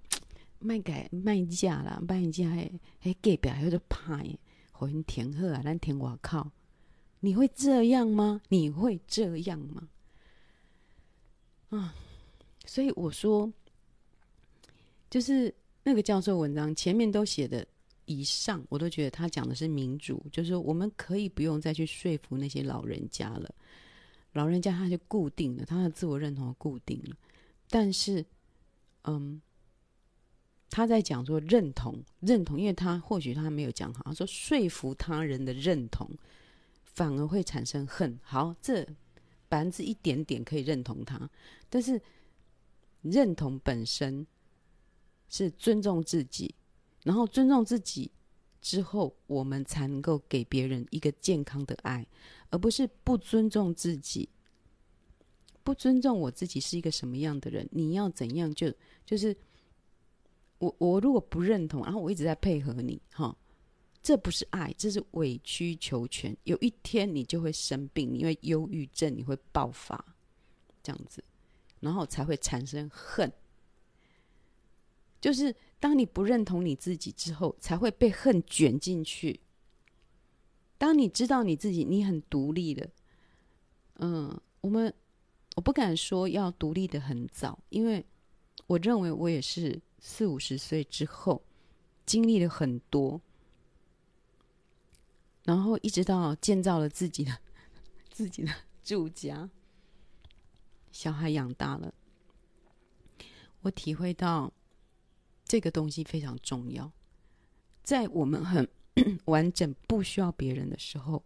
[0.62, 4.38] 卖改卖价啦，卖价还还隔壁还有点怕耶，
[4.70, 6.50] 好像填贺啊，咱填我靠，
[7.20, 8.40] 你会这样吗？
[8.48, 9.88] 你会这样吗？
[11.70, 11.94] 啊，
[12.64, 13.52] 所以我说，
[15.10, 17.66] 就是那个教授文章前面都写的，
[18.04, 23.54] 以上我都觉得他讲的是民主，就是我们可以不用再去说服那些老人家了，
[24.32, 27.16] 老人家他就固定了，他的自我认同固定了。”
[27.70, 28.22] 但是，
[29.04, 29.40] 嗯，
[30.72, 36.10] 他在讲说认同认同，因为他或许他没有讲好，他说说服他人的认同，
[36.82, 38.18] 反而会产生恨。
[38.22, 38.82] 好，这
[39.50, 41.28] 百分之一点点可以认同他，
[41.68, 42.00] 但是
[43.02, 44.26] 认同本身
[45.28, 46.54] 是尊重自己，
[47.04, 48.10] 然后尊重自己
[48.62, 52.06] 之后，我们才能够给别人一个健康的爱，
[52.48, 54.26] 而不是不尊重自己。
[55.62, 57.68] 不尊重我自己是一个什么样的人？
[57.72, 58.72] 你要怎样就
[59.04, 59.36] 就是
[60.62, 63.36] 我我如果不认同，然后我一直在配合你，哈，
[64.00, 66.36] 这不是爱，这是委曲求全。
[66.44, 70.04] 有一天你就会生病，因为忧郁症你会爆发，
[70.80, 71.24] 这样子，
[71.80, 73.32] 然后才会产生恨。
[75.20, 79.40] 就是当你不认同你自己之后，才会被恨卷进去。
[80.78, 82.88] 当你知道你自己，你很独立的，
[83.96, 84.94] 嗯，我们。
[85.54, 88.02] 我不敢说要独立的很早，因为
[88.66, 91.40] 我认为我也是四五十岁之后
[92.04, 93.20] 经历了很多，
[95.44, 97.38] 然后一直到建造了自己的
[98.10, 99.48] 自己的住家，
[100.90, 101.94] 小孩养大了，
[103.60, 104.52] 我体会到
[105.44, 106.90] 这个东西非常重要，
[107.84, 108.68] 在我们很
[109.26, 111.24] 完整不需要别人的时候。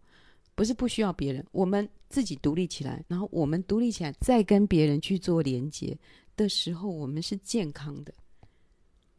[0.54, 5.94] 不是不需要别人，我们自己独立起来，然后我们独立起来，再跟别人去做连接
[6.34, 8.14] 的时候，我们是健康的，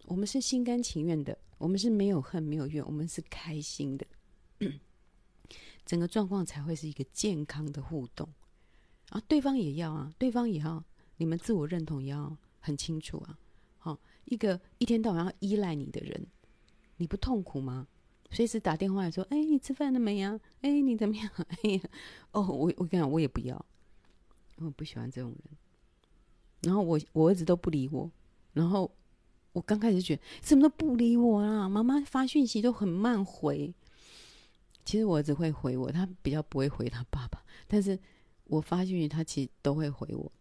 [0.07, 4.07] 我们是心甘情愿的，我们是没有恨没有怨，我们是开心的，
[5.85, 8.27] 整个状况才会是一个健康的互动
[9.09, 9.21] 啊！
[9.27, 10.83] 对方也要啊，对方也要，
[11.17, 13.37] 你们自我认同也要很清楚啊！
[13.77, 16.27] 好，一个一天到晚要依赖你的人，
[16.95, 17.87] 你不痛苦吗？
[18.31, 20.39] 随时打电话来说：“哎，你吃饭了没呀？
[20.61, 21.29] 哎，你怎么样？
[21.63, 21.81] 哎呀，
[22.31, 23.65] 哦，我我跟你讲，我也不要，
[24.57, 25.57] 我不喜欢这种人。
[26.61, 28.09] 然后我我儿子都不理我，
[28.53, 28.91] 然后
[29.57, 31.67] 我刚开始觉得怎么都不理我啊？
[31.67, 33.73] 妈妈发讯息都很慢回。
[34.85, 37.97] 其实我儿子会回我，他比较不会回他爸爸，但是
[38.43, 40.31] 我发讯息他其实都会回我。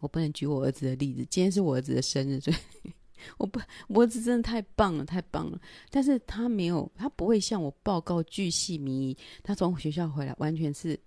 [0.00, 1.26] 我不能举我儿子的例子。
[1.30, 2.92] 今天是我儿子的生日，所以
[3.38, 5.58] 我不，我儿子真的太棒了，太棒了。
[5.88, 9.16] 但是他没有，他不会向我报告巨细靡遗。
[9.42, 11.00] 他从学校回来，完全是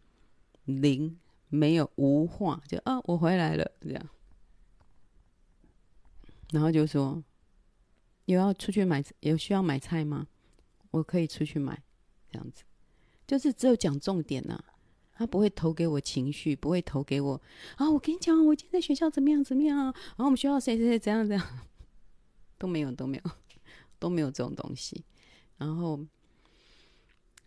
[0.65, 1.15] 零，
[1.49, 4.09] 没有无话，就啊，我回来了这样。
[6.51, 7.23] 然后就说，
[8.25, 10.27] 有要出去买，有需要买菜吗？
[10.91, 11.83] 我可以出去买，
[12.31, 12.63] 这样子。
[13.27, 14.63] 就是只有讲重点呐、啊，
[15.13, 17.41] 他不会投给我情绪，不会投给我
[17.75, 17.89] 啊！
[17.91, 19.93] 我跟你讲，我今天在学校怎么样怎么样啊？
[19.93, 21.45] 然后我们学校谁谁谁怎样怎样，
[22.57, 23.31] 都没有都没有
[23.99, 25.03] 都没有这种东西。
[25.57, 25.99] 然后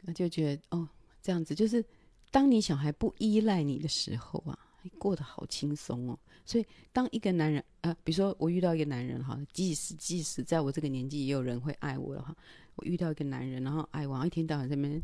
[0.05, 0.89] 他就觉得哦，
[1.23, 1.83] 这样子就是
[2.31, 4.59] 当你小孩不依赖你的时候啊，
[4.99, 6.19] 过得好轻松哦。
[6.45, 12.35] 所以当一个男人啊，比如说我遇到一个男人哈，即使即使在我这个年纪也有人会爱我的话。
[12.77, 15.03] 我遇到一个男人，然后爱我，一天到晚在那边，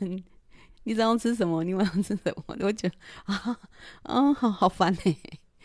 [0.84, 1.64] 你早上吃什么？
[1.64, 2.44] 你晚上吃什么？
[2.60, 2.94] 我觉得
[3.24, 3.58] 啊，
[4.02, 5.16] 嗯，好好烦呢，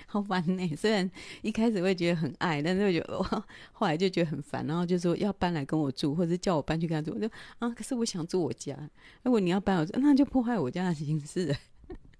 [0.07, 0.75] 好烦呢。
[0.77, 1.09] 虽然
[1.41, 7.13] 一开始会觉得很爱，但是我觉得哇，后来就觉得很烦，然后就说要搬来跟我住，或者叫我搬去跟他住。
[7.15, 7.29] 我就
[7.59, 8.77] 啊，可是我想住我家。
[9.23, 11.53] 如果你要搬我住，那就破坏我家的形式。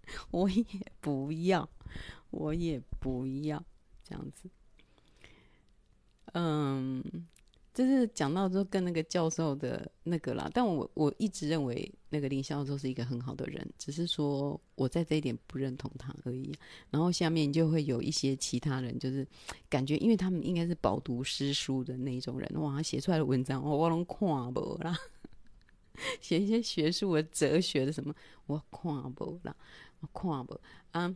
[0.31, 0.65] 我也
[0.99, 1.69] 不要，
[2.29, 3.63] 我也不要
[4.03, 4.49] 这样子。
[6.33, 7.27] 嗯。
[7.73, 16.53] 就是讲到说跟那个教授的那个啦，但我我一直认为那个林教授是一个很好的人，只是说我在这一点不认同他而已。
[16.89, 19.25] 然后下面就会有一些其他人，就是
[19.69, 24.93] 感觉因为他们应该是饱读诗书的那种人，哇，写出来的文章我我拢看不啦，
[26.19, 28.13] 写一些学术的、哲学的什么
[28.47, 29.55] 我看不啦，
[30.07, 30.59] 看不
[30.91, 31.15] 啊，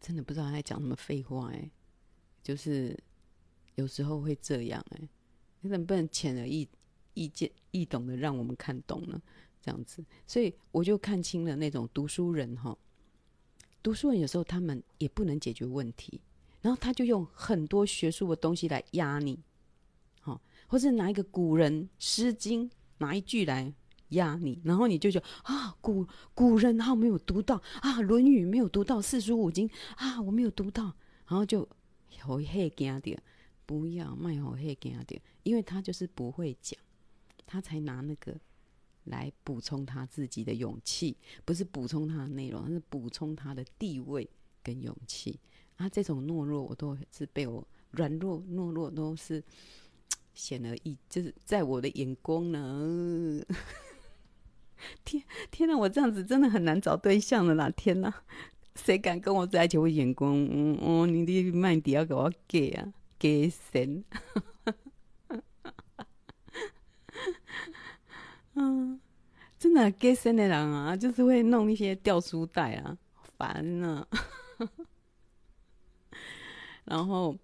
[0.00, 1.70] 真的不知道他在讲什么废话哎、
[2.42, 2.98] 就是。
[3.76, 5.08] 有时候会这样哎、
[5.60, 6.68] 你怎么不能浅而易
[7.14, 9.22] 易见易懂的让我们看懂呢？
[9.62, 12.76] 这样子，所以我就看清了那种读书人哈。
[13.82, 16.20] 读书人有时候他们也不能解决问题，
[16.60, 19.38] 然后他就用很多学术的东西来压你，
[20.20, 22.68] 好，或者拿一个古人《诗经》
[22.98, 23.72] 拿一句来
[24.10, 30.84] 压你，然后你就觉啊，古古人然后没有读到啊，《论语》没有读到，四书五经啊，我没有读到，
[31.26, 31.68] 然后就
[32.18, 33.18] 好吓惊的。
[33.66, 36.76] 不要卖好黑给他点，因为他就是不会讲，
[37.46, 38.36] 他才拿那个
[39.04, 44.28] 来补充他自己的勇气，不是补充他的内容，而是补充他的地位
[44.60, 45.38] 跟勇气。
[45.76, 49.40] 啊，这种懦弱，我都是被我软弱懦弱都是
[50.34, 53.40] 显而易，就是在我的眼光呢。
[55.04, 57.70] 天天哪，我这样子真的很难找对象了啦！
[57.70, 58.12] 天哪，
[58.76, 59.76] 谁敢跟我在一起？
[59.78, 62.92] 我眼光，嗯哦，你的麦迪要给我给啊！
[63.18, 64.02] 给神，
[68.54, 68.98] 嗯，
[69.58, 72.96] 真的给神的人啊，就是会弄一些掉书袋啊，
[73.36, 74.06] 烦呢。
[76.86, 77.36] 然后，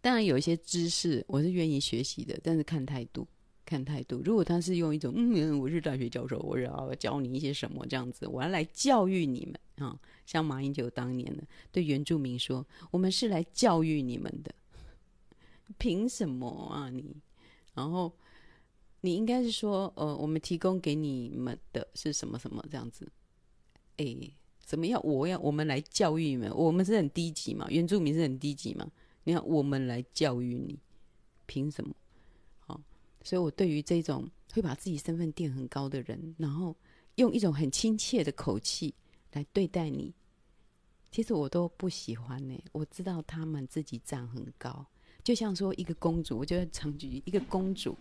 [0.00, 3.26] 当然有一些知识我是愿意学习的，但是看态度，
[3.70, 4.20] 看态度。
[4.24, 9.96] 如果他是用一种嗯，我是大学教授，我要教你一些什么这样子，我要来教育你们啊，
[10.26, 14.52] 像马英九当年的对原住民说，我们是来教育你们的。
[15.78, 17.14] 凭什么啊你？
[17.72, 18.12] 然后
[19.02, 23.06] 你应该是说，呃，我们提供给你们的是什么什么这样子？
[23.98, 24.16] 哎，
[24.58, 25.00] 怎么样？
[25.04, 27.68] 我要我们来教育你们，我们是很低级嘛？
[27.70, 28.90] 原住民是很低级嘛？
[29.22, 30.76] 你看，我们来教育你，
[31.46, 31.94] 凭什么？
[33.22, 36.74] 所以我对于这种会把自己身份垫很高的人，然后
[37.16, 38.94] 用一种很亲切的口气
[39.32, 40.14] 来对待你，
[41.10, 42.58] 其实我都不喜欢呢。
[42.72, 44.86] 我知道他们自己站很高。
[45.22, 47.94] 就像说一个公主，我觉得长举一个公主，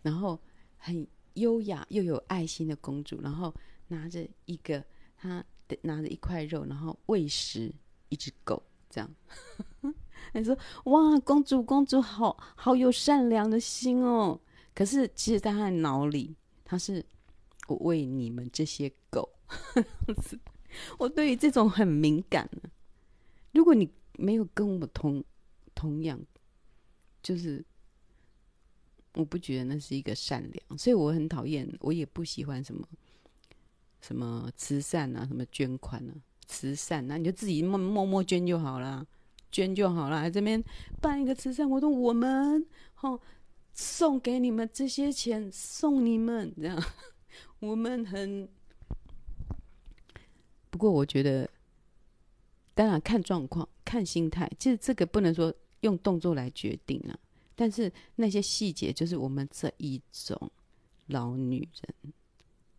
[0.00, 0.38] 然后
[0.78, 3.54] 很优雅又有爱心的公主，然后
[3.88, 4.82] 拿着一个
[5.16, 5.44] 她
[5.82, 7.70] 拿着一块肉，然后喂食
[8.08, 8.62] 一只狗，
[8.92, 9.10] 这样。
[10.32, 14.40] 你说哇，公主公主好好有善良的心哦。
[14.72, 17.04] 可是其实在她的脑里，她是
[17.66, 19.28] 我喂你们这些狗。
[20.98, 22.48] 我对于这种很敏感。
[23.52, 25.24] 如果你没有跟我同。
[25.74, 26.20] 同样，
[27.22, 27.64] 就是
[29.14, 32.86] 我不觉得那是一个善良，所以我很讨厌，我也不喜欢什么
[34.00, 36.14] 什么慈善啊，什么捐款啊，
[36.46, 39.06] 慈善那，你就自己默默默捐就好了，
[39.50, 40.30] 捐就好了。
[40.30, 40.62] 这边
[41.00, 43.18] 办一个慈善活动，我们好
[43.72, 46.82] 送给你们这些钱，送你们这样，
[47.60, 48.48] 我们很。
[50.70, 51.48] 不过我觉得，
[52.74, 55.52] 当然看状况，看心态，其实这个不能说。
[55.82, 57.18] 用动作来决定啊，
[57.56, 60.48] 但是那些细节就是我们这一种
[61.08, 62.12] 老女人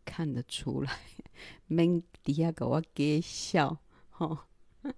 [0.06, 0.99] 看得出来。
[1.68, 3.78] 免底下给我给笑，
[4.10, 4.38] 吼，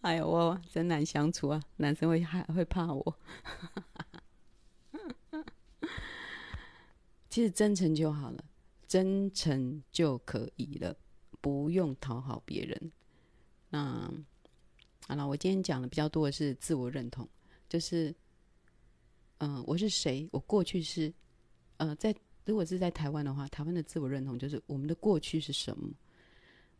[0.00, 1.60] 哎呦，我真难相处啊！
[1.76, 3.18] 男生会还会怕我。
[7.28, 8.44] 其实真诚就好了，
[8.86, 10.96] 真诚就可以了，
[11.40, 12.92] 不用讨好别人。
[13.68, 14.10] 那
[15.06, 17.28] 好了，我今天讲的比较多的是自我认同，
[17.68, 18.14] 就是，
[19.38, 20.26] 嗯、呃，我是谁？
[20.32, 21.12] 我过去是，
[21.76, 22.14] 呃，在
[22.46, 25.92] 如果是在台湾的话，台湾的自我认同就是我们的过去是什么，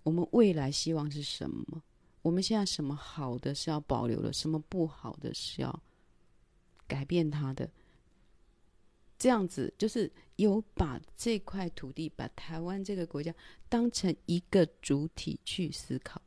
[0.05, 1.83] 我们未来希望是什么，
[2.23, 5.83] 我们现在什么好的是要保留的，什么不好的是要
[6.87, 7.71] 改变它的。
[9.19, 13.35] 这样子就是有把这块土地，把台湾这个国家
[13.69, 16.23] 当成一个主体去思考。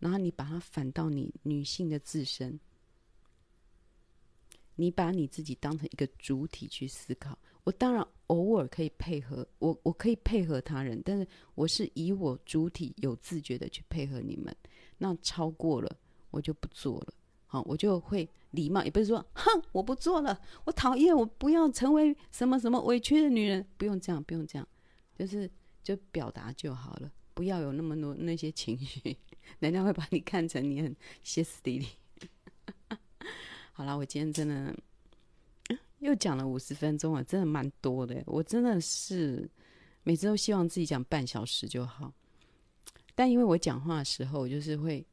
[0.00, 2.60] 然后你把它反到你女性的自身，
[4.74, 7.38] 你把你自己当成一个主体去思考。
[7.64, 14.54] 我当然偶尔可以配合，我我可以配合他人，但是我是以我主体有自觉的去配合你们。
[14.98, 15.96] 那超过了，
[16.30, 17.14] 我就不做了。
[17.46, 23.66] 好，我就会礼貌，也不是说哼，我不做了，我讨厌，我不要成为什么什么委屈的女人。
[23.76, 24.68] 不用这样，不用这样，
[25.18, 25.50] 就是
[25.82, 29.16] 就表达就好了，不要有那么多那些情绪。
[29.58, 31.86] 人家会把你看成你很歇斯底里。
[33.72, 34.74] 好了，我今天真的
[36.00, 38.22] 又讲了五十分钟了，真的蛮多的。
[38.26, 39.48] 我真的是
[40.02, 42.12] 每次都希望自己讲半小时就好，
[43.14, 45.06] 但因为我讲话的时候我就是会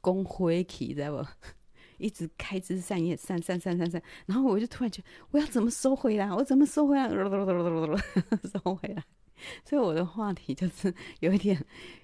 [0.00, 1.26] 公灰体，知道不？
[1.98, 6.32] 一直开枝散叶，散散散散散，然后我就突然觉得我要怎么收回来？
[6.32, 7.06] 我怎么收回来？
[8.50, 9.04] 收回来。
[9.66, 11.62] 所以我的话题就是有一点，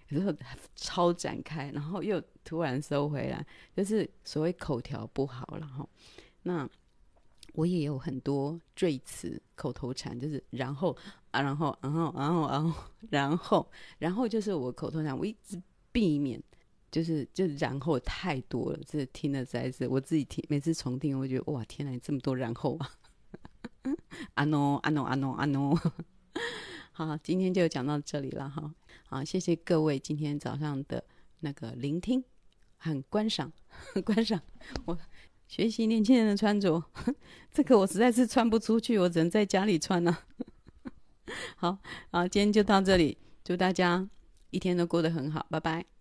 [0.08, 0.34] 有时候
[0.74, 5.88] 超展开，然后又突然收回来，就是所谓口条不好了哈。
[6.42, 6.68] 那
[7.56, 10.94] 我也有很多赘词、口头禅，就是然后
[11.30, 16.40] 啊，然后，然后，然后，然后，然后，然后就是我口头禅，我一直避免，
[16.90, 22.90] 就是就然后太多了，这听了在这，我自己听，每次重听，我觉得哇，天哪，这么多然后啊！
[24.34, 25.74] 啊 no 啊 no 啊 no 啊 no。
[26.92, 28.74] 好，今天就讲到这里了哈。
[29.08, 31.02] 好，谢谢各位今天早上的
[31.40, 32.22] 那个聆听
[32.76, 33.50] 和观赏，
[34.04, 34.40] 观赏
[34.84, 34.98] 我
[35.48, 36.82] 学习年轻人的穿着，
[37.52, 40.20] 这个我实在是穿不出去，我只能在家里穿了。
[41.56, 41.78] 好，
[42.10, 44.08] 好，今天就到这里，祝大家
[44.50, 45.95] 一天都过得很好，拜拜。